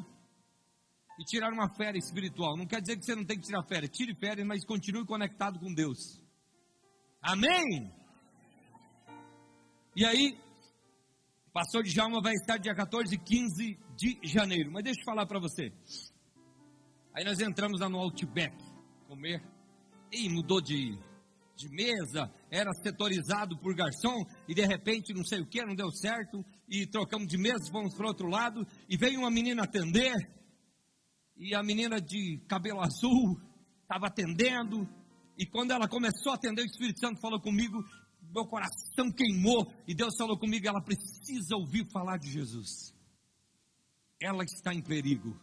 [1.19, 2.57] e tirar uma férias espiritual.
[2.57, 3.91] Não quer dizer que você não tem que tirar férias.
[3.91, 6.21] Tire férias, mas continue conectado com Deus.
[7.21, 7.91] Amém?
[9.95, 10.37] E aí,
[11.53, 14.71] pastor Djalma vai estar dia 14 e 15 de janeiro.
[14.71, 15.71] Mas deixa eu falar para você.
[17.13, 18.55] Aí nós entramos lá no Outback
[19.07, 19.43] comer.
[20.09, 20.97] E mudou de,
[21.57, 25.91] de mesa, era setorizado por garçom, e de repente não sei o que, não deu
[25.91, 30.13] certo, e trocamos de mesa, fomos para outro lado, e veio uma menina atender,
[31.41, 33.41] e a menina de cabelo azul
[33.81, 34.87] estava atendendo,
[35.35, 37.83] e quando ela começou a atender, o Espírito Santo falou comigo,
[38.31, 42.93] meu coração queimou, e Deus falou comigo, ela precisa ouvir falar de Jesus.
[44.21, 45.35] Ela está em perigo.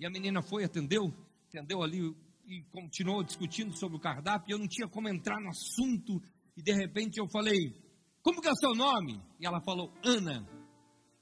[0.00, 1.14] E a menina foi, atendeu,
[1.46, 2.00] atendeu ali
[2.46, 6.22] e continuou discutindo sobre o cardápio, eu não tinha como entrar no assunto,
[6.56, 7.76] e de repente eu falei,
[8.22, 9.20] como que é o seu nome?
[9.38, 10.48] E ela falou, Ana.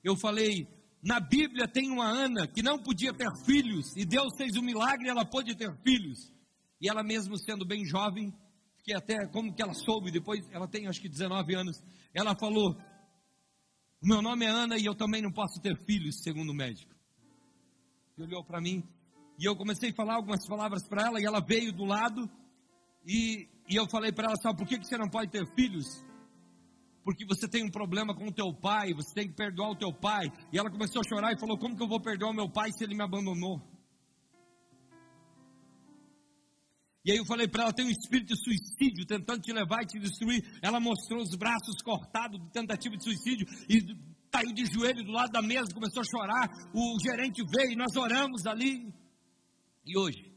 [0.04, 0.68] Eu falei,
[1.02, 5.08] na Bíblia tem uma Ana que não podia ter filhos, e Deus fez um milagre
[5.08, 6.32] ela pôde ter filhos.
[6.80, 8.32] E ela mesmo sendo bem jovem,
[8.84, 11.82] que até como que ela soube, depois ela tem acho que 19 anos,
[12.12, 12.76] ela falou:
[14.02, 16.94] "O meu nome é Ana e eu também não posso ter filhos, segundo o médico".
[18.16, 18.82] E olhou para mim
[19.38, 22.30] e eu comecei a falar algumas palavras para ela e ela veio do lado
[23.06, 26.04] e, e eu falei para ela, sabe por que, que você não pode ter filhos?
[27.04, 29.92] Porque você tem um problema com o teu pai, você tem que perdoar o teu
[29.92, 30.26] pai.
[30.52, 32.70] E ela começou a chorar e falou: Como que eu vou perdoar o meu pai
[32.72, 33.60] se ele me abandonou?
[37.02, 39.86] E aí eu falei para ela: tem um espírito de suicídio tentando te levar e
[39.86, 40.42] te destruir.
[40.62, 43.80] Ela mostrou os braços cortados de tentativa de suicídio e
[44.30, 46.50] caiu de joelho do lado da mesa, começou a chorar.
[46.74, 48.92] O gerente veio nós oramos ali.
[49.86, 50.30] E hoje,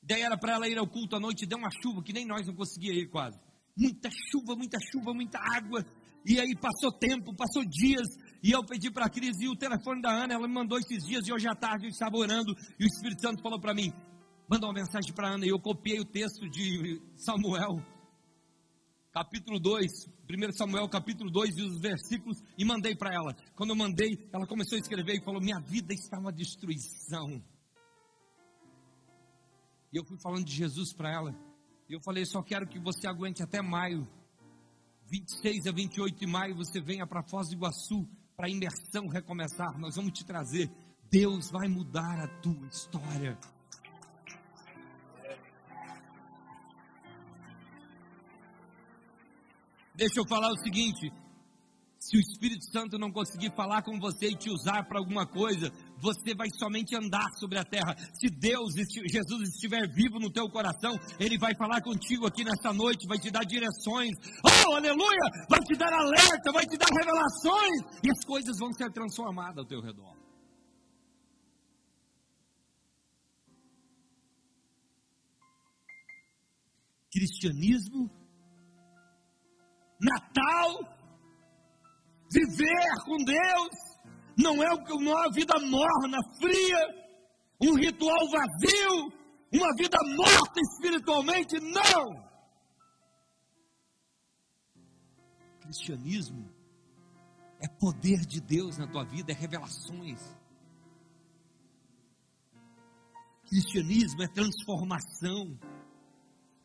[0.00, 2.46] daí era para ela ir ao culto à noite, deu uma chuva que nem nós
[2.46, 5.84] não conseguia ir quase muita chuva, muita chuva, muita água.
[6.24, 8.06] E aí passou tempo, passou dias,
[8.42, 11.04] e eu pedi para a Cris e o telefone da Ana, ela me mandou esses
[11.06, 13.90] dias, e hoje à tarde eu estava orando, e o Espírito Santo falou para mim,
[14.48, 17.82] manda uma mensagem para Ana, e eu copiei o texto de Samuel,
[19.12, 19.90] capítulo 2,
[20.28, 23.34] 1 Samuel capítulo 2, e os versículos, e mandei para ela.
[23.56, 27.42] Quando eu mandei, ela começou a escrever e falou, minha vida está uma destruição.
[29.92, 31.49] E eu fui falando de Jesus para ela,
[31.90, 34.06] e eu falei, só quero que você aguente até maio.
[35.10, 39.76] 26 a 28 de maio você venha para Foz do Iguaçu para a imersão recomeçar.
[39.76, 40.70] Nós vamos te trazer.
[41.10, 43.36] Deus vai mudar a tua história.
[49.96, 51.12] Deixa eu falar o seguinte:
[51.98, 55.72] se o Espírito Santo não conseguir falar com você e te usar para alguma coisa,
[56.00, 57.96] você vai somente andar sobre a terra.
[58.14, 63.06] Se Deus, Jesus estiver vivo no teu coração, Ele vai falar contigo aqui nesta noite,
[63.06, 64.10] vai te dar direções.
[64.44, 65.46] Oh, aleluia!
[65.48, 69.66] Vai te dar alerta, vai te dar revelações, e as coisas vão ser transformadas ao
[69.66, 70.18] teu redor.
[77.12, 78.08] Cristianismo,
[80.00, 81.00] Natal,
[82.32, 83.89] Viver com Deus
[84.42, 87.10] não é uma vida morna, fria,
[87.62, 89.12] um ritual vazio,
[89.52, 92.30] uma vida morta espiritualmente, não.
[95.60, 96.50] Cristianismo
[97.60, 100.20] é poder de Deus na tua vida, é revelações.
[103.48, 105.58] Cristianismo é transformação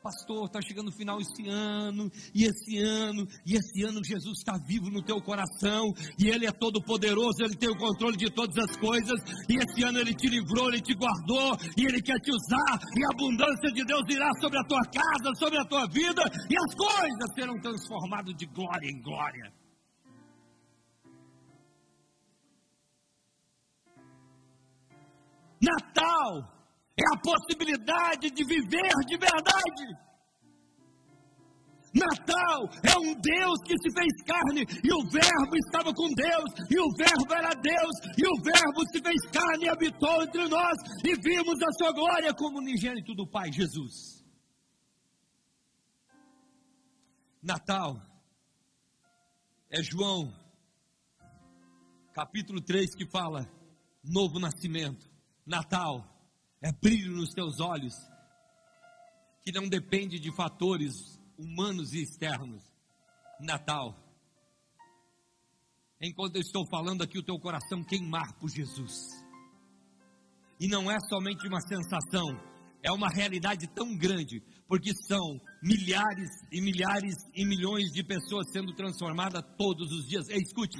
[0.05, 4.53] pastor, está chegando o final esse ano, e esse ano, e esse ano Jesus está
[4.67, 8.55] vivo no teu coração, e Ele é todo poderoso, Ele tem o controle de todas
[8.55, 12.29] as coisas, e esse ano Ele te livrou, Ele te guardou, e Ele quer te
[12.29, 16.21] usar, e a abundância de Deus irá sobre a tua casa, sobre a tua vida,
[16.21, 19.51] e as coisas serão transformadas de glória em glória.
[25.59, 26.54] Natal
[26.97, 30.05] é a possibilidade de viver de verdade.
[31.95, 36.77] Natal é um Deus que se fez carne e o Verbo estava com Deus e
[36.77, 41.15] o Verbo era Deus e o Verbo se fez carne e habitou entre nós e
[41.15, 44.25] vimos a sua glória como unigênito do Pai Jesus.
[47.41, 48.01] Natal
[49.69, 50.33] é João
[52.13, 53.49] capítulo 3 que fala
[54.03, 55.09] novo nascimento.
[55.45, 56.14] Natal
[56.65, 57.93] é brilho nos teus olhos,
[59.43, 60.95] que não depende de fatores
[61.37, 62.63] humanos e externos.
[63.39, 63.95] Natal.
[66.01, 68.95] Enquanto eu estou falando aqui, o teu coração queimar por Jesus.
[70.59, 72.35] E não é somente uma sensação,
[72.81, 78.73] é uma realidade tão grande, porque são milhares e milhares e milhões de pessoas sendo
[78.73, 80.29] transformadas todos os dias.
[80.29, 80.79] Ei, escute,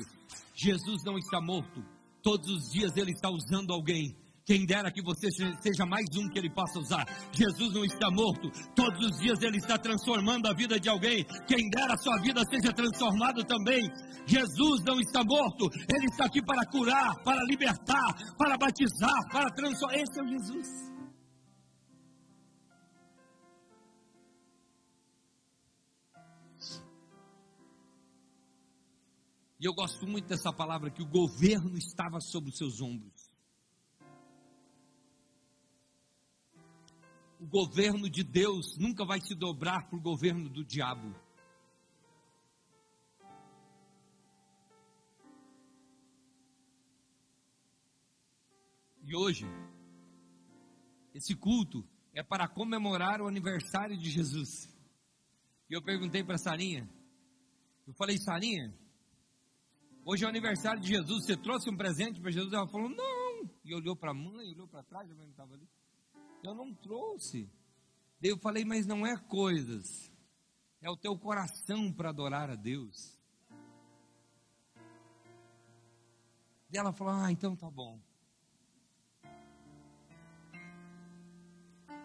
[0.55, 1.85] Jesus não está morto,
[2.23, 5.27] todos os dias ele está usando alguém Quem dera que você
[5.59, 7.03] seja mais um que ele possa usar.
[7.31, 8.51] Jesus não está morto.
[8.75, 11.25] Todos os dias ele está transformando a vida de alguém.
[11.47, 13.81] Quem dera a sua vida seja transformada também.
[14.27, 15.67] Jesus não está morto.
[15.73, 19.95] Ele está aqui para curar, para libertar, para batizar, para transformar.
[19.95, 20.95] Esse é o Jesus.
[29.59, 33.14] E eu gosto muito dessa palavra que o governo estava sobre os seus ombros.
[37.45, 41.13] O governo de Deus nunca vai se dobrar para o governo do diabo.
[49.03, 49.45] E hoje,
[51.13, 54.67] esse culto é para comemorar o aniversário de Jesus.
[55.69, 56.89] E eu perguntei para Sarinha,
[57.85, 58.75] eu falei, Sarinha,
[60.03, 61.25] Hoje é o aniversário de Jesus.
[61.25, 62.53] Você trouxe um presente para Jesus?
[62.53, 63.49] Ela falou, não.
[63.63, 65.67] E olhou para a mãe, olhou para trás, a mãe não estava ali.
[66.45, 67.49] Eu não trouxe.
[68.21, 70.11] Daí eu falei, mas não é coisas.
[70.79, 73.19] É o teu coração para adorar a Deus.
[76.71, 77.99] E ela falou, ah, então tá bom.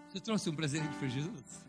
[0.09, 1.68] Você trouxe um presente para Jesus?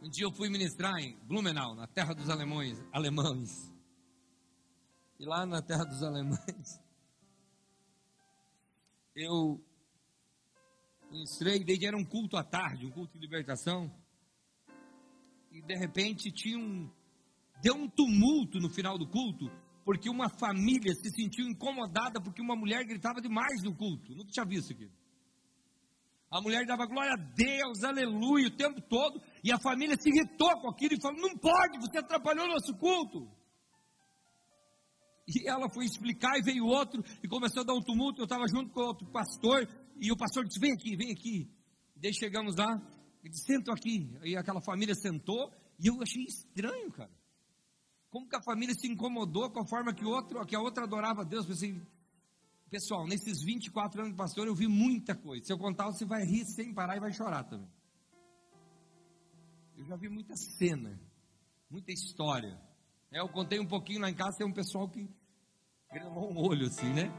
[0.00, 3.71] Um dia eu fui ministrar em Blumenau, na terra dos alemães, alemães.
[5.22, 6.82] E lá na terra dos alemães,
[9.14, 9.64] eu
[11.12, 13.88] ministrei, desde era um culto à tarde, um culto de libertação.
[15.52, 16.90] E de repente tinha um
[17.62, 19.48] deu um tumulto no final do culto,
[19.84, 24.16] porque uma família se sentiu incomodada porque uma mulher gritava demais no culto.
[24.16, 24.90] Nunca tinha visto aquilo.
[26.32, 29.22] A mulher dava glória a Deus, aleluia, o tempo todo.
[29.44, 32.74] E a família se irritou com aquilo e falou: Não pode, você atrapalhou o nosso
[32.74, 33.41] culto.
[35.26, 38.20] E ela foi explicar e veio outro e começou a dar um tumulto.
[38.20, 41.50] Eu estava junto com outro pastor e o pastor disse: Vem aqui, vem aqui.
[41.96, 42.80] Daí chegamos lá,
[43.22, 44.10] ele disse: Senta aqui.
[44.24, 47.10] E aquela família sentou e eu achei estranho, cara.
[48.10, 51.22] Como que a família se incomodou com a forma que, outro, que a outra adorava
[51.22, 51.44] a Deus.
[51.44, 51.80] Eu pensei,
[52.72, 55.44] Pessoal, nesses 24 anos de pastor, eu vi muita coisa.
[55.44, 57.68] Se eu contar, você vai rir sem parar e vai chorar também.
[59.76, 60.98] Eu já vi muita cena,
[61.68, 62.58] muita história.
[63.14, 65.06] Eu contei um pouquinho lá em casa, tem um pessoal que
[65.92, 67.12] grilou um olho assim, né?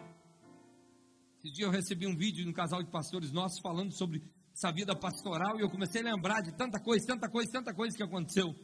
[1.37, 4.71] Esse dia eu recebi um vídeo de um casal de pastores nossos falando sobre essa
[4.71, 8.01] vida pastoral e eu comecei a lembrar de tanta coisa, tanta coisa, tanta coisa que
[8.01, 8.55] aconteceu.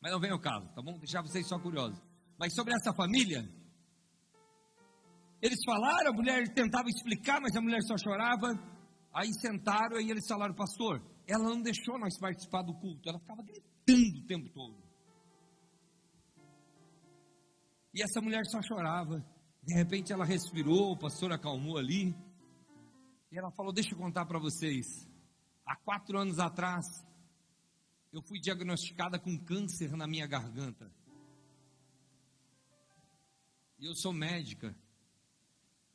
[0.00, 0.98] Mas não vem ao caso, tá bom?
[0.98, 2.00] Deixar vocês só curiosos.
[2.38, 3.46] Mas sobre essa família,
[5.42, 8.48] eles falaram, a mulher tentava explicar, mas a mulher só chorava.
[9.12, 13.42] Aí sentaram e eles falaram, pastor, ela não deixou nós participar do culto, ela ficava
[13.42, 14.85] gritando o tempo todo.
[17.96, 19.24] E essa mulher só chorava.
[19.62, 22.14] De repente ela respirou, o pastor acalmou ali.
[23.32, 25.08] E ela falou: Deixa eu contar para vocês.
[25.64, 26.84] Há quatro anos atrás,
[28.12, 30.92] eu fui diagnosticada com câncer na minha garganta.
[33.78, 34.76] E eu sou médica.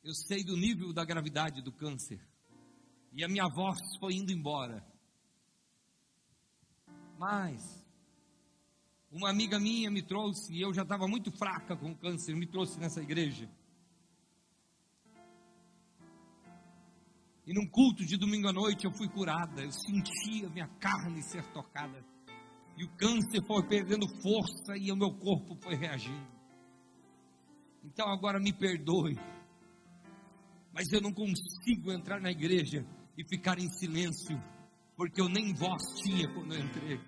[0.02, 2.20] Eu sei do nível da gravidade do câncer.
[3.12, 4.84] E a minha voz foi indo embora.
[7.16, 7.81] Mas
[9.12, 12.46] uma amiga minha me trouxe, e eu já estava muito fraca com o câncer, me
[12.46, 13.48] trouxe nessa igreja.
[17.46, 21.44] E num culto de domingo à noite eu fui curada, eu sentia minha carne ser
[21.52, 22.04] tocada.
[22.76, 26.26] E o câncer foi perdendo força e o meu corpo foi reagindo.
[27.84, 29.16] Então agora me perdoe
[30.72, 32.84] mas eu não consigo entrar na igreja
[33.16, 34.42] e ficar em silêncio,
[34.96, 36.98] porque eu nem voz tinha quando eu entrei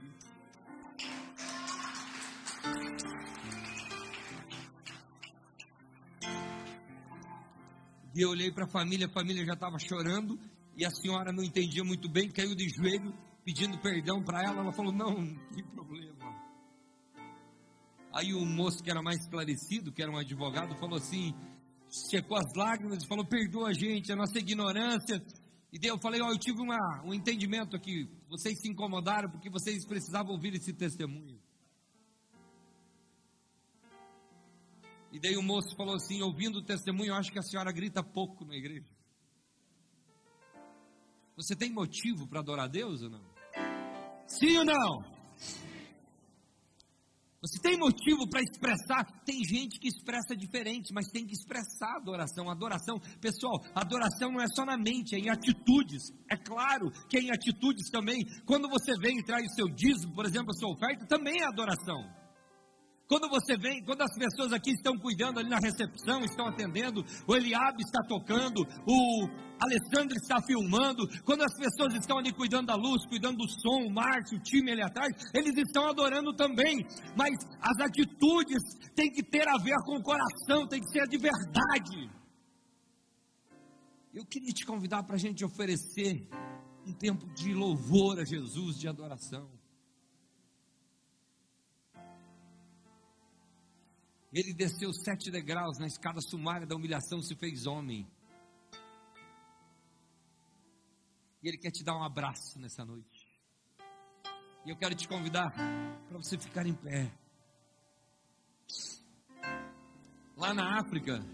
[8.15, 10.39] E eu olhei para a família, a família já estava chorando,
[10.77, 13.13] e a senhora não entendia muito bem, caiu de joelho
[13.45, 14.61] pedindo perdão para ela.
[14.61, 15.15] Ela falou: Não,
[15.53, 16.15] tem problema.
[18.13, 21.35] Aí o moço que era mais esclarecido, que era um advogado, falou assim:
[21.89, 25.21] secou as lágrimas e falou: perdoa a gente, a nossa ignorância.
[25.73, 28.09] E daí eu falei: ó, oh, eu tive uma, um entendimento aqui.
[28.29, 31.41] Vocês se incomodaram porque vocês precisavam ouvir esse testemunho.
[35.15, 38.03] E daí o moço falou assim: ouvindo o testemunho, eu acho que a senhora grita
[38.03, 38.91] pouco na igreja.
[41.37, 43.25] Você tem motivo para adorar a Deus ou não?
[44.27, 45.15] Sim ou não?
[47.41, 49.05] Você tem motivo para expressar?
[49.25, 52.51] Tem gente que expressa diferente, mas tem que expressar adoração.
[52.51, 56.11] Adoração, pessoal, adoração não é só na mente, é em atitudes.
[56.29, 58.25] É claro que é em atitudes também.
[58.47, 61.45] Quando você vem e traz o seu dízimo, por exemplo, a sua oferta, também é
[61.47, 62.24] adoração.
[63.07, 67.37] Quando você vem, quando as pessoas aqui estão cuidando ali na recepção, estão atendendo, o
[67.37, 69.29] Eliabe está tocando, o
[69.61, 73.93] Alessandro está filmando, quando as pessoas estão ali cuidando da luz, cuidando do som, o
[73.93, 76.79] Márcio, o time ali atrás, eles estão adorando também,
[77.17, 78.63] mas as atitudes
[78.95, 82.11] têm que ter a ver com o coração, tem que ser de verdade.
[84.15, 86.27] Eu queria te convidar para a gente oferecer
[86.87, 89.51] um tempo de louvor a Jesus, de adoração.
[94.35, 98.05] Ele desceu sete degraus na escada sumária da humilhação, se fez homem.
[101.41, 103.33] E Ele quer te dar um abraço nessa noite.
[104.67, 105.53] E eu quero te convidar
[106.09, 107.17] para você ficar em pé.
[110.37, 111.25] Lá na África,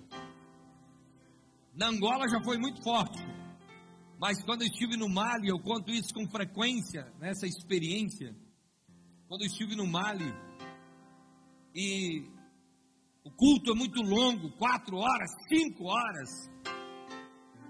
[1.74, 3.18] na Angola já foi muito forte.
[4.18, 8.36] Mas quando eu estive no Mali, eu conto isso com frequência, nessa experiência.
[9.26, 10.30] Quando eu estive no Mali,
[11.74, 12.39] e
[13.24, 16.28] o culto é muito longo, quatro horas, cinco horas.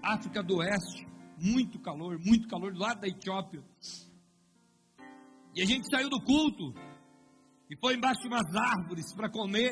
[0.01, 1.05] África do Oeste,
[1.37, 3.63] muito calor, muito calor do lado da Etiópia.
[5.55, 6.73] E a gente saiu do culto
[7.69, 9.71] e foi embaixo de umas árvores para comer.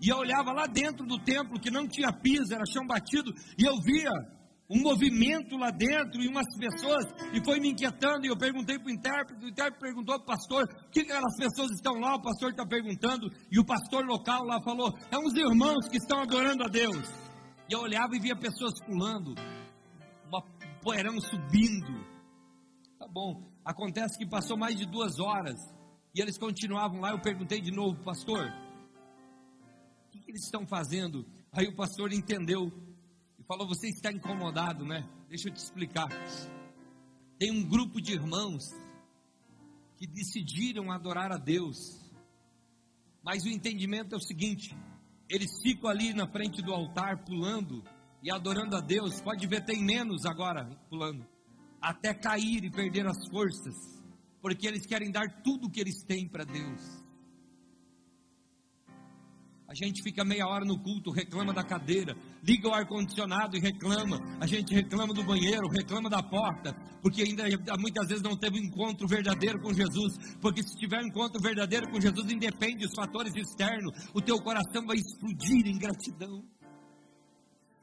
[0.00, 3.64] E eu olhava lá dentro do templo que não tinha piso, era chão batido, e
[3.64, 4.10] eu via
[4.72, 7.04] um movimento lá dentro e umas pessoas,
[7.34, 10.26] e foi me inquietando, e eu perguntei para o intérprete, o intérprete perguntou para o
[10.26, 14.44] pastor, o que aquelas pessoas estão lá, o pastor está perguntando, e o pastor local
[14.44, 17.06] lá falou, é uns irmãos que estão adorando a Deus,
[17.68, 19.34] e eu olhava e via pessoas pulando,
[20.26, 20.42] uma
[20.80, 22.06] poeirão subindo,
[22.98, 25.60] tá bom, acontece que passou mais de duas horas,
[26.14, 28.46] e eles continuavam lá, eu perguntei de novo, pastor,
[30.06, 31.26] o que, que eles estão fazendo?
[31.52, 32.72] Aí o pastor entendeu
[33.52, 35.06] falou: Você está incomodado, né?
[35.28, 36.08] Deixa eu te explicar.
[37.38, 38.64] Tem um grupo de irmãos
[39.98, 41.76] que decidiram adorar a Deus,
[43.22, 44.74] mas o entendimento é o seguinte:
[45.28, 47.84] eles ficam ali na frente do altar pulando
[48.22, 49.20] e adorando a Deus.
[49.20, 51.26] Pode ver, tem menos agora pulando,
[51.78, 53.74] até cair e perder as forças,
[54.40, 57.01] porque eles querem dar tudo o que eles têm para Deus.
[59.72, 64.20] A gente fica meia hora no culto, reclama da cadeira, liga o ar-condicionado e reclama.
[64.38, 67.44] A gente reclama do banheiro, reclama da porta, porque ainda
[67.78, 70.36] muitas vezes não teve um encontro verdadeiro com Jesus.
[70.42, 74.84] Porque se tiver um encontro verdadeiro com Jesus, independe dos fatores externos, o teu coração
[74.84, 76.44] vai explodir em gratidão.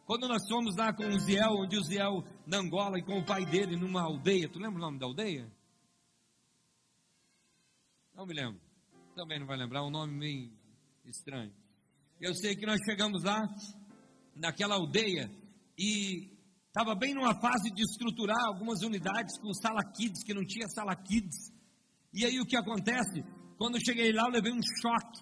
[0.05, 3.25] Quando nós fomos lá com o Ziel, onde o Ziel, na Angola, e com o
[3.25, 5.51] pai dele, numa aldeia, tu lembra o nome da aldeia?
[8.15, 8.61] Não me lembro.
[9.15, 10.51] Também não vai lembrar, um nome meio
[11.03, 11.51] estranho.
[12.21, 13.47] Eu sei que nós chegamos lá,
[14.35, 15.31] naquela aldeia,
[15.77, 16.27] e
[16.67, 20.93] estava bem numa fase de estruturar algumas unidades com sala kids, que não tinha sala
[20.97, 21.49] kids.
[22.13, 23.23] E aí o que acontece?
[23.57, 25.21] Quando eu cheguei lá, eu levei um choque.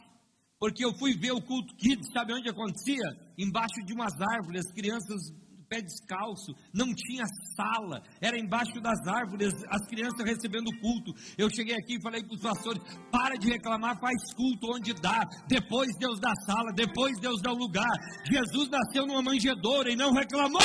[0.59, 3.05] Porque eu fui ver o culto kids, sabe onde acontecia?
[3.37, 5.21] Embaixo de umas árvores, as crianças
[5.69, 11.13] pé descalço, não tinha sala, era embaixo das árvores, as crianças recebendo culto.
[11.37, 15.19] Eu cheguei aqui e falei para os pastores: para de reclamar, faz culto onde dá,
[15.47, 17.93] depois Deus dá sala, depois Deus dá o lugar.
[18.29, 20.61] Jesus nasceu numa manjedoura e não reclamou.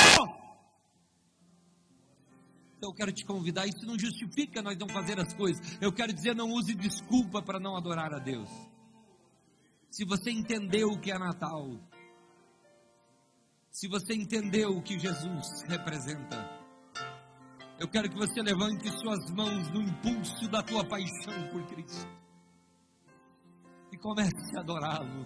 [2.77, 5.77] Então eu quero te convidar, isso não justifica nós não fazer as coisas.
[5.81, 8.49] Eu quero dizer, não use desculpa para não adorar a Deus.
[9.89, 11.79] Se você entendeu o que é Natal,
[13.73, 16.37] se você entendeu o que Jesus representa,
[17.79, 22.07] eu quero que você levante suas mãos no impulso da tua paixão por Cristo
[23.91, 25.25] e comece a adorá-lo.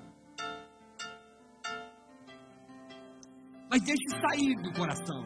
[3.69, 5.25] Mas deixe sair do coração.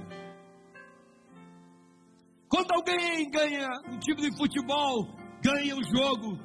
[2.50, 6.40] Quando alguém ganha um time de futebol, ganha o jogo,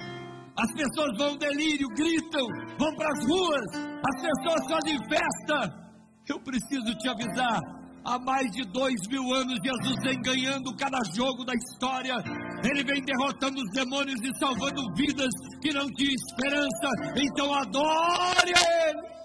[0.58, 2.46] as pessoas vão delírio, gritam,
[2.78, 5.85] vão para as ruas, as pessoas fazem festa,
[6.32, 7.60] eu preciso te avisar.
[8.04, 12.14] Há mais de dois mil anos, Jesus vem ganhando cada jogo da história.
[12.62, 16.88] Ele vem derrotando os demônios e salvando vidas que não tinham esperança.
[17.16, 19.16] Então adore Ele.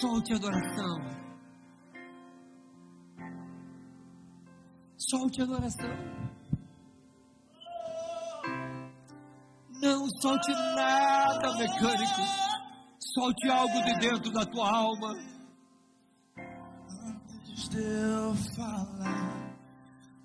[0.00, 1.24] Solte adoração.
[4.98, 6.24] Solte adoração.
[9.82, 12.53] Não solte nada mecânico.
[13.14, 15.14] Solte algo de dentro da tua alma.
[17.06, 19.56] Antes de eu falar,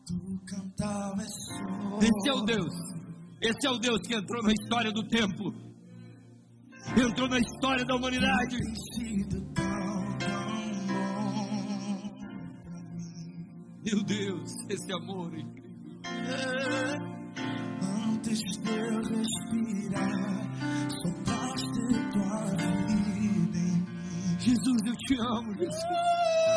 [0.05, 2.73] tu cantava Esse é o Deus.
[3.41, 5.69] Esse é o Deus que entrou na história do tempo
[6.97, 8.57] entrou na história da humanidade.
[13.85, 15.69] Meu Deus, esse amor é incrível.
[18.07, 20.49] Antes de eu respirar,
[20.89, 22.78] sopraste tua vida.
[24.39, 26.49] Jesus, eu te amo, Jesus.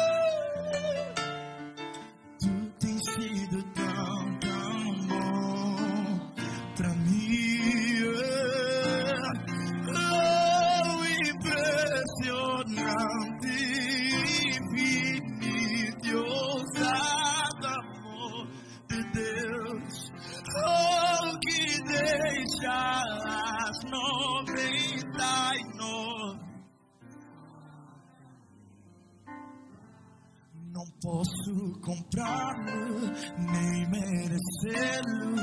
[31.03, 35.35] Posso comprá-lo, nem merecê-lo,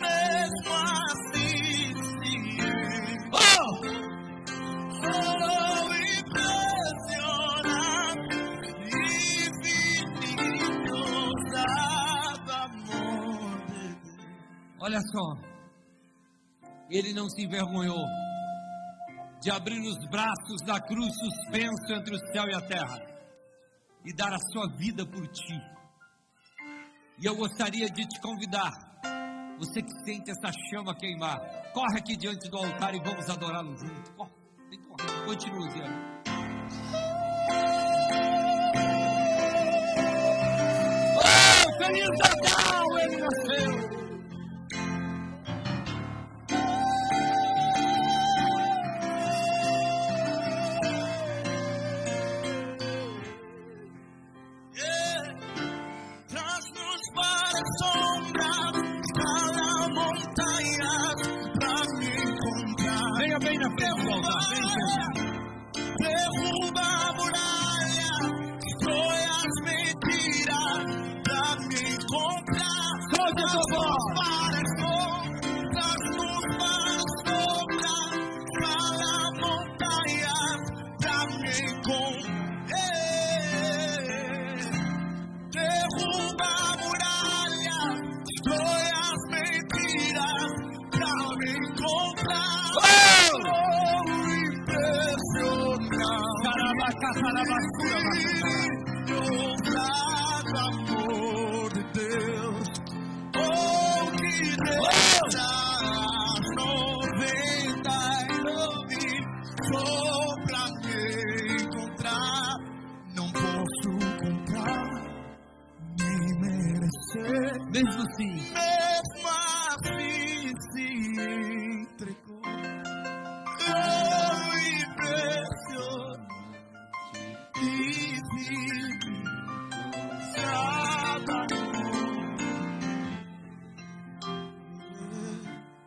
[0.00, 1.92] mesmo assim.
[2.22, 2.58] sim.
[3.32, 4.04] Oh!
[14.80, 15.36] Olha só,
[16.90, 18.04] ele não se envergonhou
[19.40, 23.13] de abrir os braços da cruz suspenso entre o céu e a terra
[24.04, 25.60] e dar a sua vida por ti.
[27.18, 28.70] E eu gostaria de te convidar,
[29.58, 31.38] você que sente essa chama queimar,
[31.72, 34.12] corre aqui diante do altar e vamos adorá-lo junto.
[34.12, 34.30] Corre,
[34.68, 35.84] vem corre, continua, Zé.
[41.16, 43.93] Oh, Feliz Natal, ele nasceu!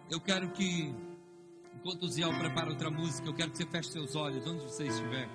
[0.10, 0.94] Eu quero que,
[1.76, 4.88] enquanto o Ziel prepara outra música, eu quero que você feche seus olhos, onde você
[4.88, 5.30] estiver.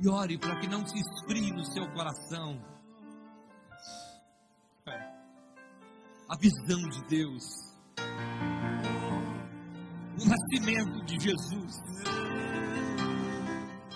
[0.00, 2.60] E ore para que não se esfrie no seu coração
[6.28, 7.42] a visão de Deus,
[10.20, 11.82] o nascimento de Jesus,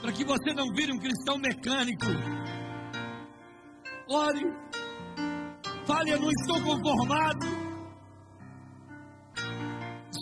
[0.01, 2.07] para que você não vire um cristão mecânico.
[4.09, 4.45] Ore,
[5.87, 7.47] fale, eu não estou conformado.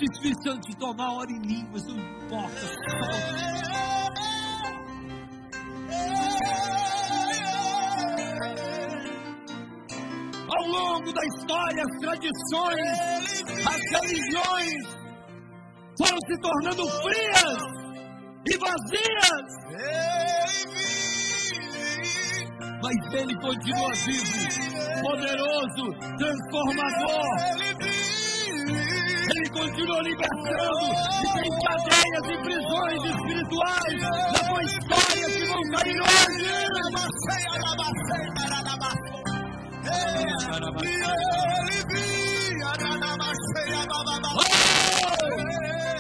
[0.01, 2.57] O Espírito Santo te tomar, ore em línguas, não importa.
[10.49, 14.83] Ao longo da história, as tradições, as religiões
[15.99, 17.61] foram se tornando frias
[18.49, 19.49] e vazias.
[22.83, 25.85] Mas Ele continua vivo, poderoso,
[26.17, 27.90] transformador.
[29.61, 36.49] Continua libertando e tem cadeias e prisões espirituais na tua história que vão cair hoje.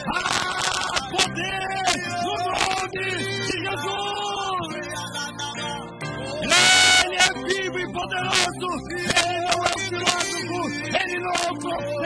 [0.06, 1.64] Há poder
[2.24, 3.06] no nome de
[3.60, 4.68] Jesus.
[7.04, 8.70] Ele é vivo e poderoso.
[8.88, 10.64] Ele não é filósofo.
[10.96, 11.99] Ele não é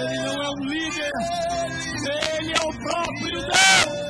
[0.00, 1.12] ele não é um líder,
[2.38, 4.00] ele é o próprio Deus.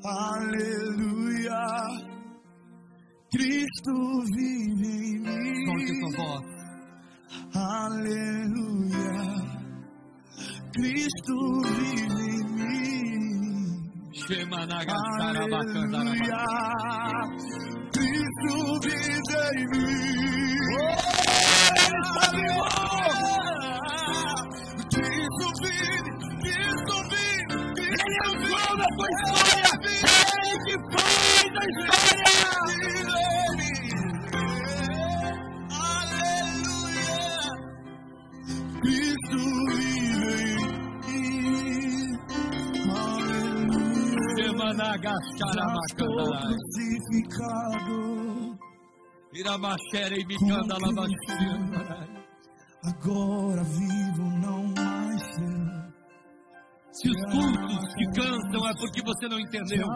[0.04, 1.64] Aleluia.
[3.30, 3.94] Cristo
[4.34, 5.64] vive em mim.
[5.66, 6.46] Solte sua voz.
[7.54, 9.49] Aleluia.
[10.72, 13.90] Cristo vive em mim.
[15.20, 16.44] Aleluia.
[17.92, 19.90] Cristo vive em mim.
[24.90, 29.39] Cristo vive, Cristo vive, Ele é
[47.10, 47.90] crucificado.
[52.82, 55.70] Agora vivo não mais eu.
[56.92, 59.86] Se os cultos te cansam é porque você não entendeu.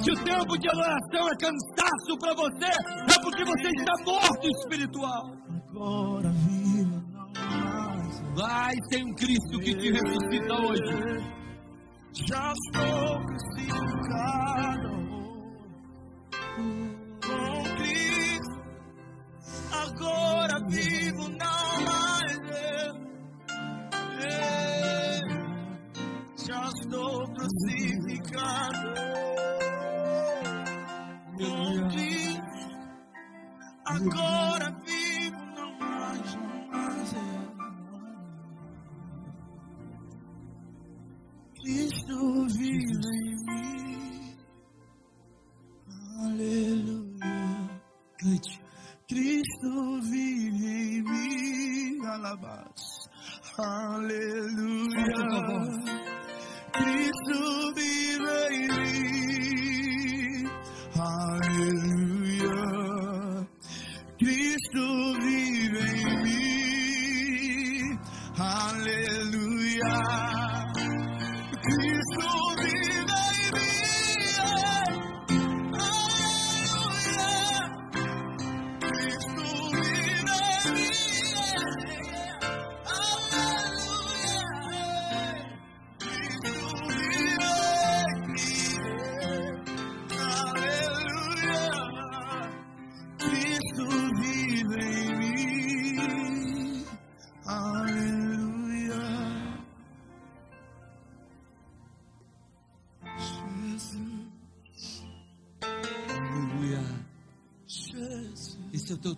[0.00, 5.32] Se o tempo de adoração é cansaço para você, é porque você está morto espiritual.
[5.68, 8.32] Agora vivo não mais eu.
[8.36, 11.41] Mas tem um Cristo que te ressuscita hoje.
[12.14, 14.90] Já estou crucificado
[17.24, 18.56] com Cristo.
[19.72, 22.92] Agora vivo não mais eu.
[26.46, 28.92] Já estou crucificado
[31.38, 32.42] com Cristo.
[33.86, 34.81] Agora
[41.62, 42.18] Cristo
[42.58, 44.34] vive em mim.
[46.24, 47.70] Aleluia.
[48.18, 48.58] Cante.
[49.08, 49.70] Cristo
[50.02, 52.04] vive em mim.
[52.04, 52.82] Alabás.
[53.58, 55.06] Aleluia.
[56.72, 60.50] Cristo vive em mim.
[60.98, 62.58] Aleluia.
[64.18, 64.84] Cristo
[65.20, 67.86] vive em mim.
[68.36, 70.41] Aleluia.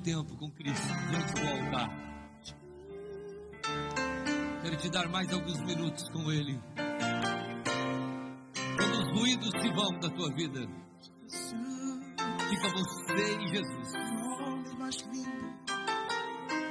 [0.05, 1.89] Tempo com Cristo diante do altar.
[4.63, 6.61] Quero te dar mais alguns minutos com Ele.
[8.77, 10.61] Quando os ruídos se vão da tua vida,
[12.51, 13.93] fica você e Jesus.
[14.79, 15.47] Mais lindo,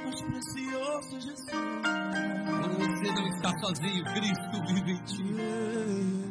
[0.04, 1.50] mais precioso, Jesus.
[1.50, 6.23] Quando você não está sozinho, Cristo vive em ti.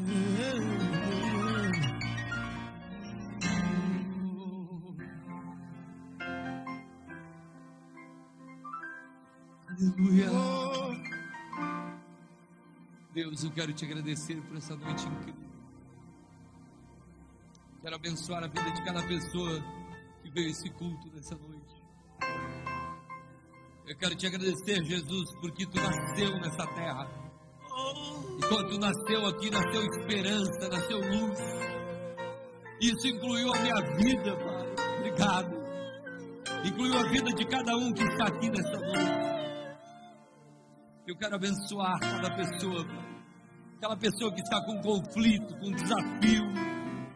[13.23, 15.49] Deus, eu quero te agradecer por essa noite incrível.
[17.81, 19.63] Quero abençoar a vida de cada pessoa
[20.21, 21.73] que veio esse culto nessa noite.
[23.87, 27.07] Eu quero te agradecer, Jesus, porque tu nasceu nessa terra.
[28.39, 31.39] E quando tu nasceu aqui, nasceu esperança, nasceu luz.
[32.81, 34.97] Isso incluiu a minha vida, Pai.
[34.97, 35.63] Obrigado.
[36.65, 39.33] Incluiu a vida de cada um que está aqui nessa noite.
[41.07, 43.12] Eu quero abençoar cada pessoa, Pai.
[43.83, 46.45] Aquela pessoa que está com conflito, com desafio,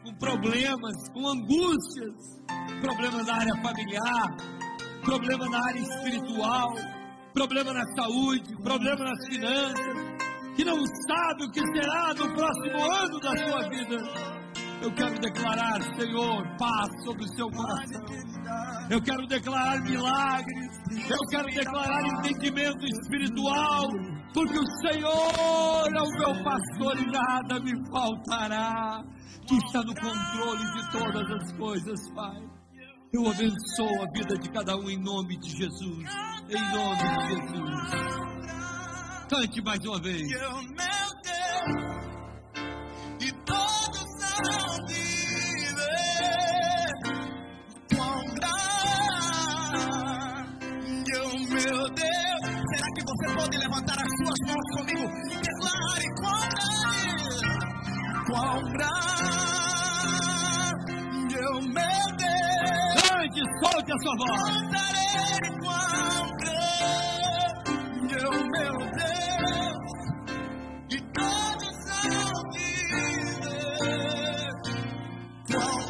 [0.03, 2.41] com problemas, com angústias,
[2.81, 4.37] problema na área familiar,
[5.01, 6.73] problema na área espiritual,
[7.33, 9.97] problema na saúde, problema nas finanças,
[10.57, 14.37] que não sabe o que será no próximo ano da sua vida.
[14.81, 18.05] Eu quero declarar, Senhor, paz sobre o seu coração.
[18.89, 20.67] Eu quero declarar milagres.
[21.09, 24.16] Eu quero declarar entendimento espiritual.
[24.33, 29.03] Porque o Senhor é o meu pastor e nada me faltará.
[29.47, 32.41] Que está no controle de todas as coisas, Pai.
[33.13, 36.09] Eu abençoo a vida de cada um em nome de Jesus.
[36.49, 37.91] Em nome de Jesus.
[39.29, 40.21] Cante mais uma vez.
[40.21, 42.07] O meu Deus
[43.19, 44.05] e todos
[44.43, 45.77] não viver
[47.95, 49.87] com graça.
[51.05, 53.86] Que o meu Deus, será que você pode levantar
[54.45, 55.05] mãos comigo?
[55.41, 57.51] Declare com graça,
[58.27, 60.17] com graça.
[61.29, 63.01] Que o meu Deus.
[63.01, 64.41] Cante, solte a sua voz.
[64.51, 69.97] Cantarei quão grande é o meu Deus.
[70.89, 73.77] E todos vão dizer
[75.51, 75.86] quão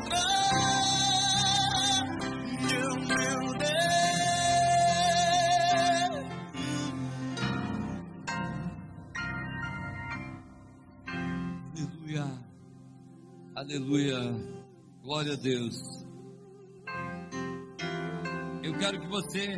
[13.58, 14.20] Aleluia.
[15.02, 15.76] Glória a Deus.
[18.62, 19.58] Eu quero que você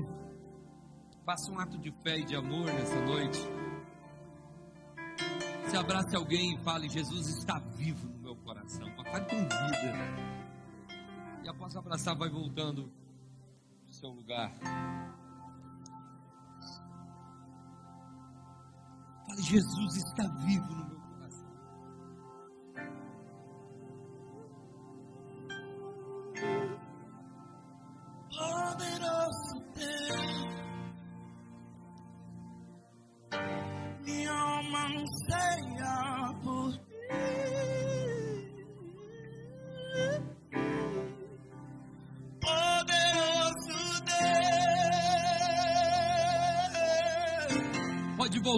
[1.26, 3.40] faça um ato de fé e de amor nessa noite.
[5.68, 8.88] Se abrace alguém e fale: Jesus está vivo no meu coração.
[8.96, 9.94] Fale com vida.
[11.44, 12.90] E após abraçar, vai voltando
[13.84, 14.54] para o seu lugar.
[19.28, 20.99] Fale: Jesus está vivo no meu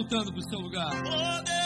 [0.02, 0.90] voltando para o seu lugar.
[0.90, 1.61] Poderoso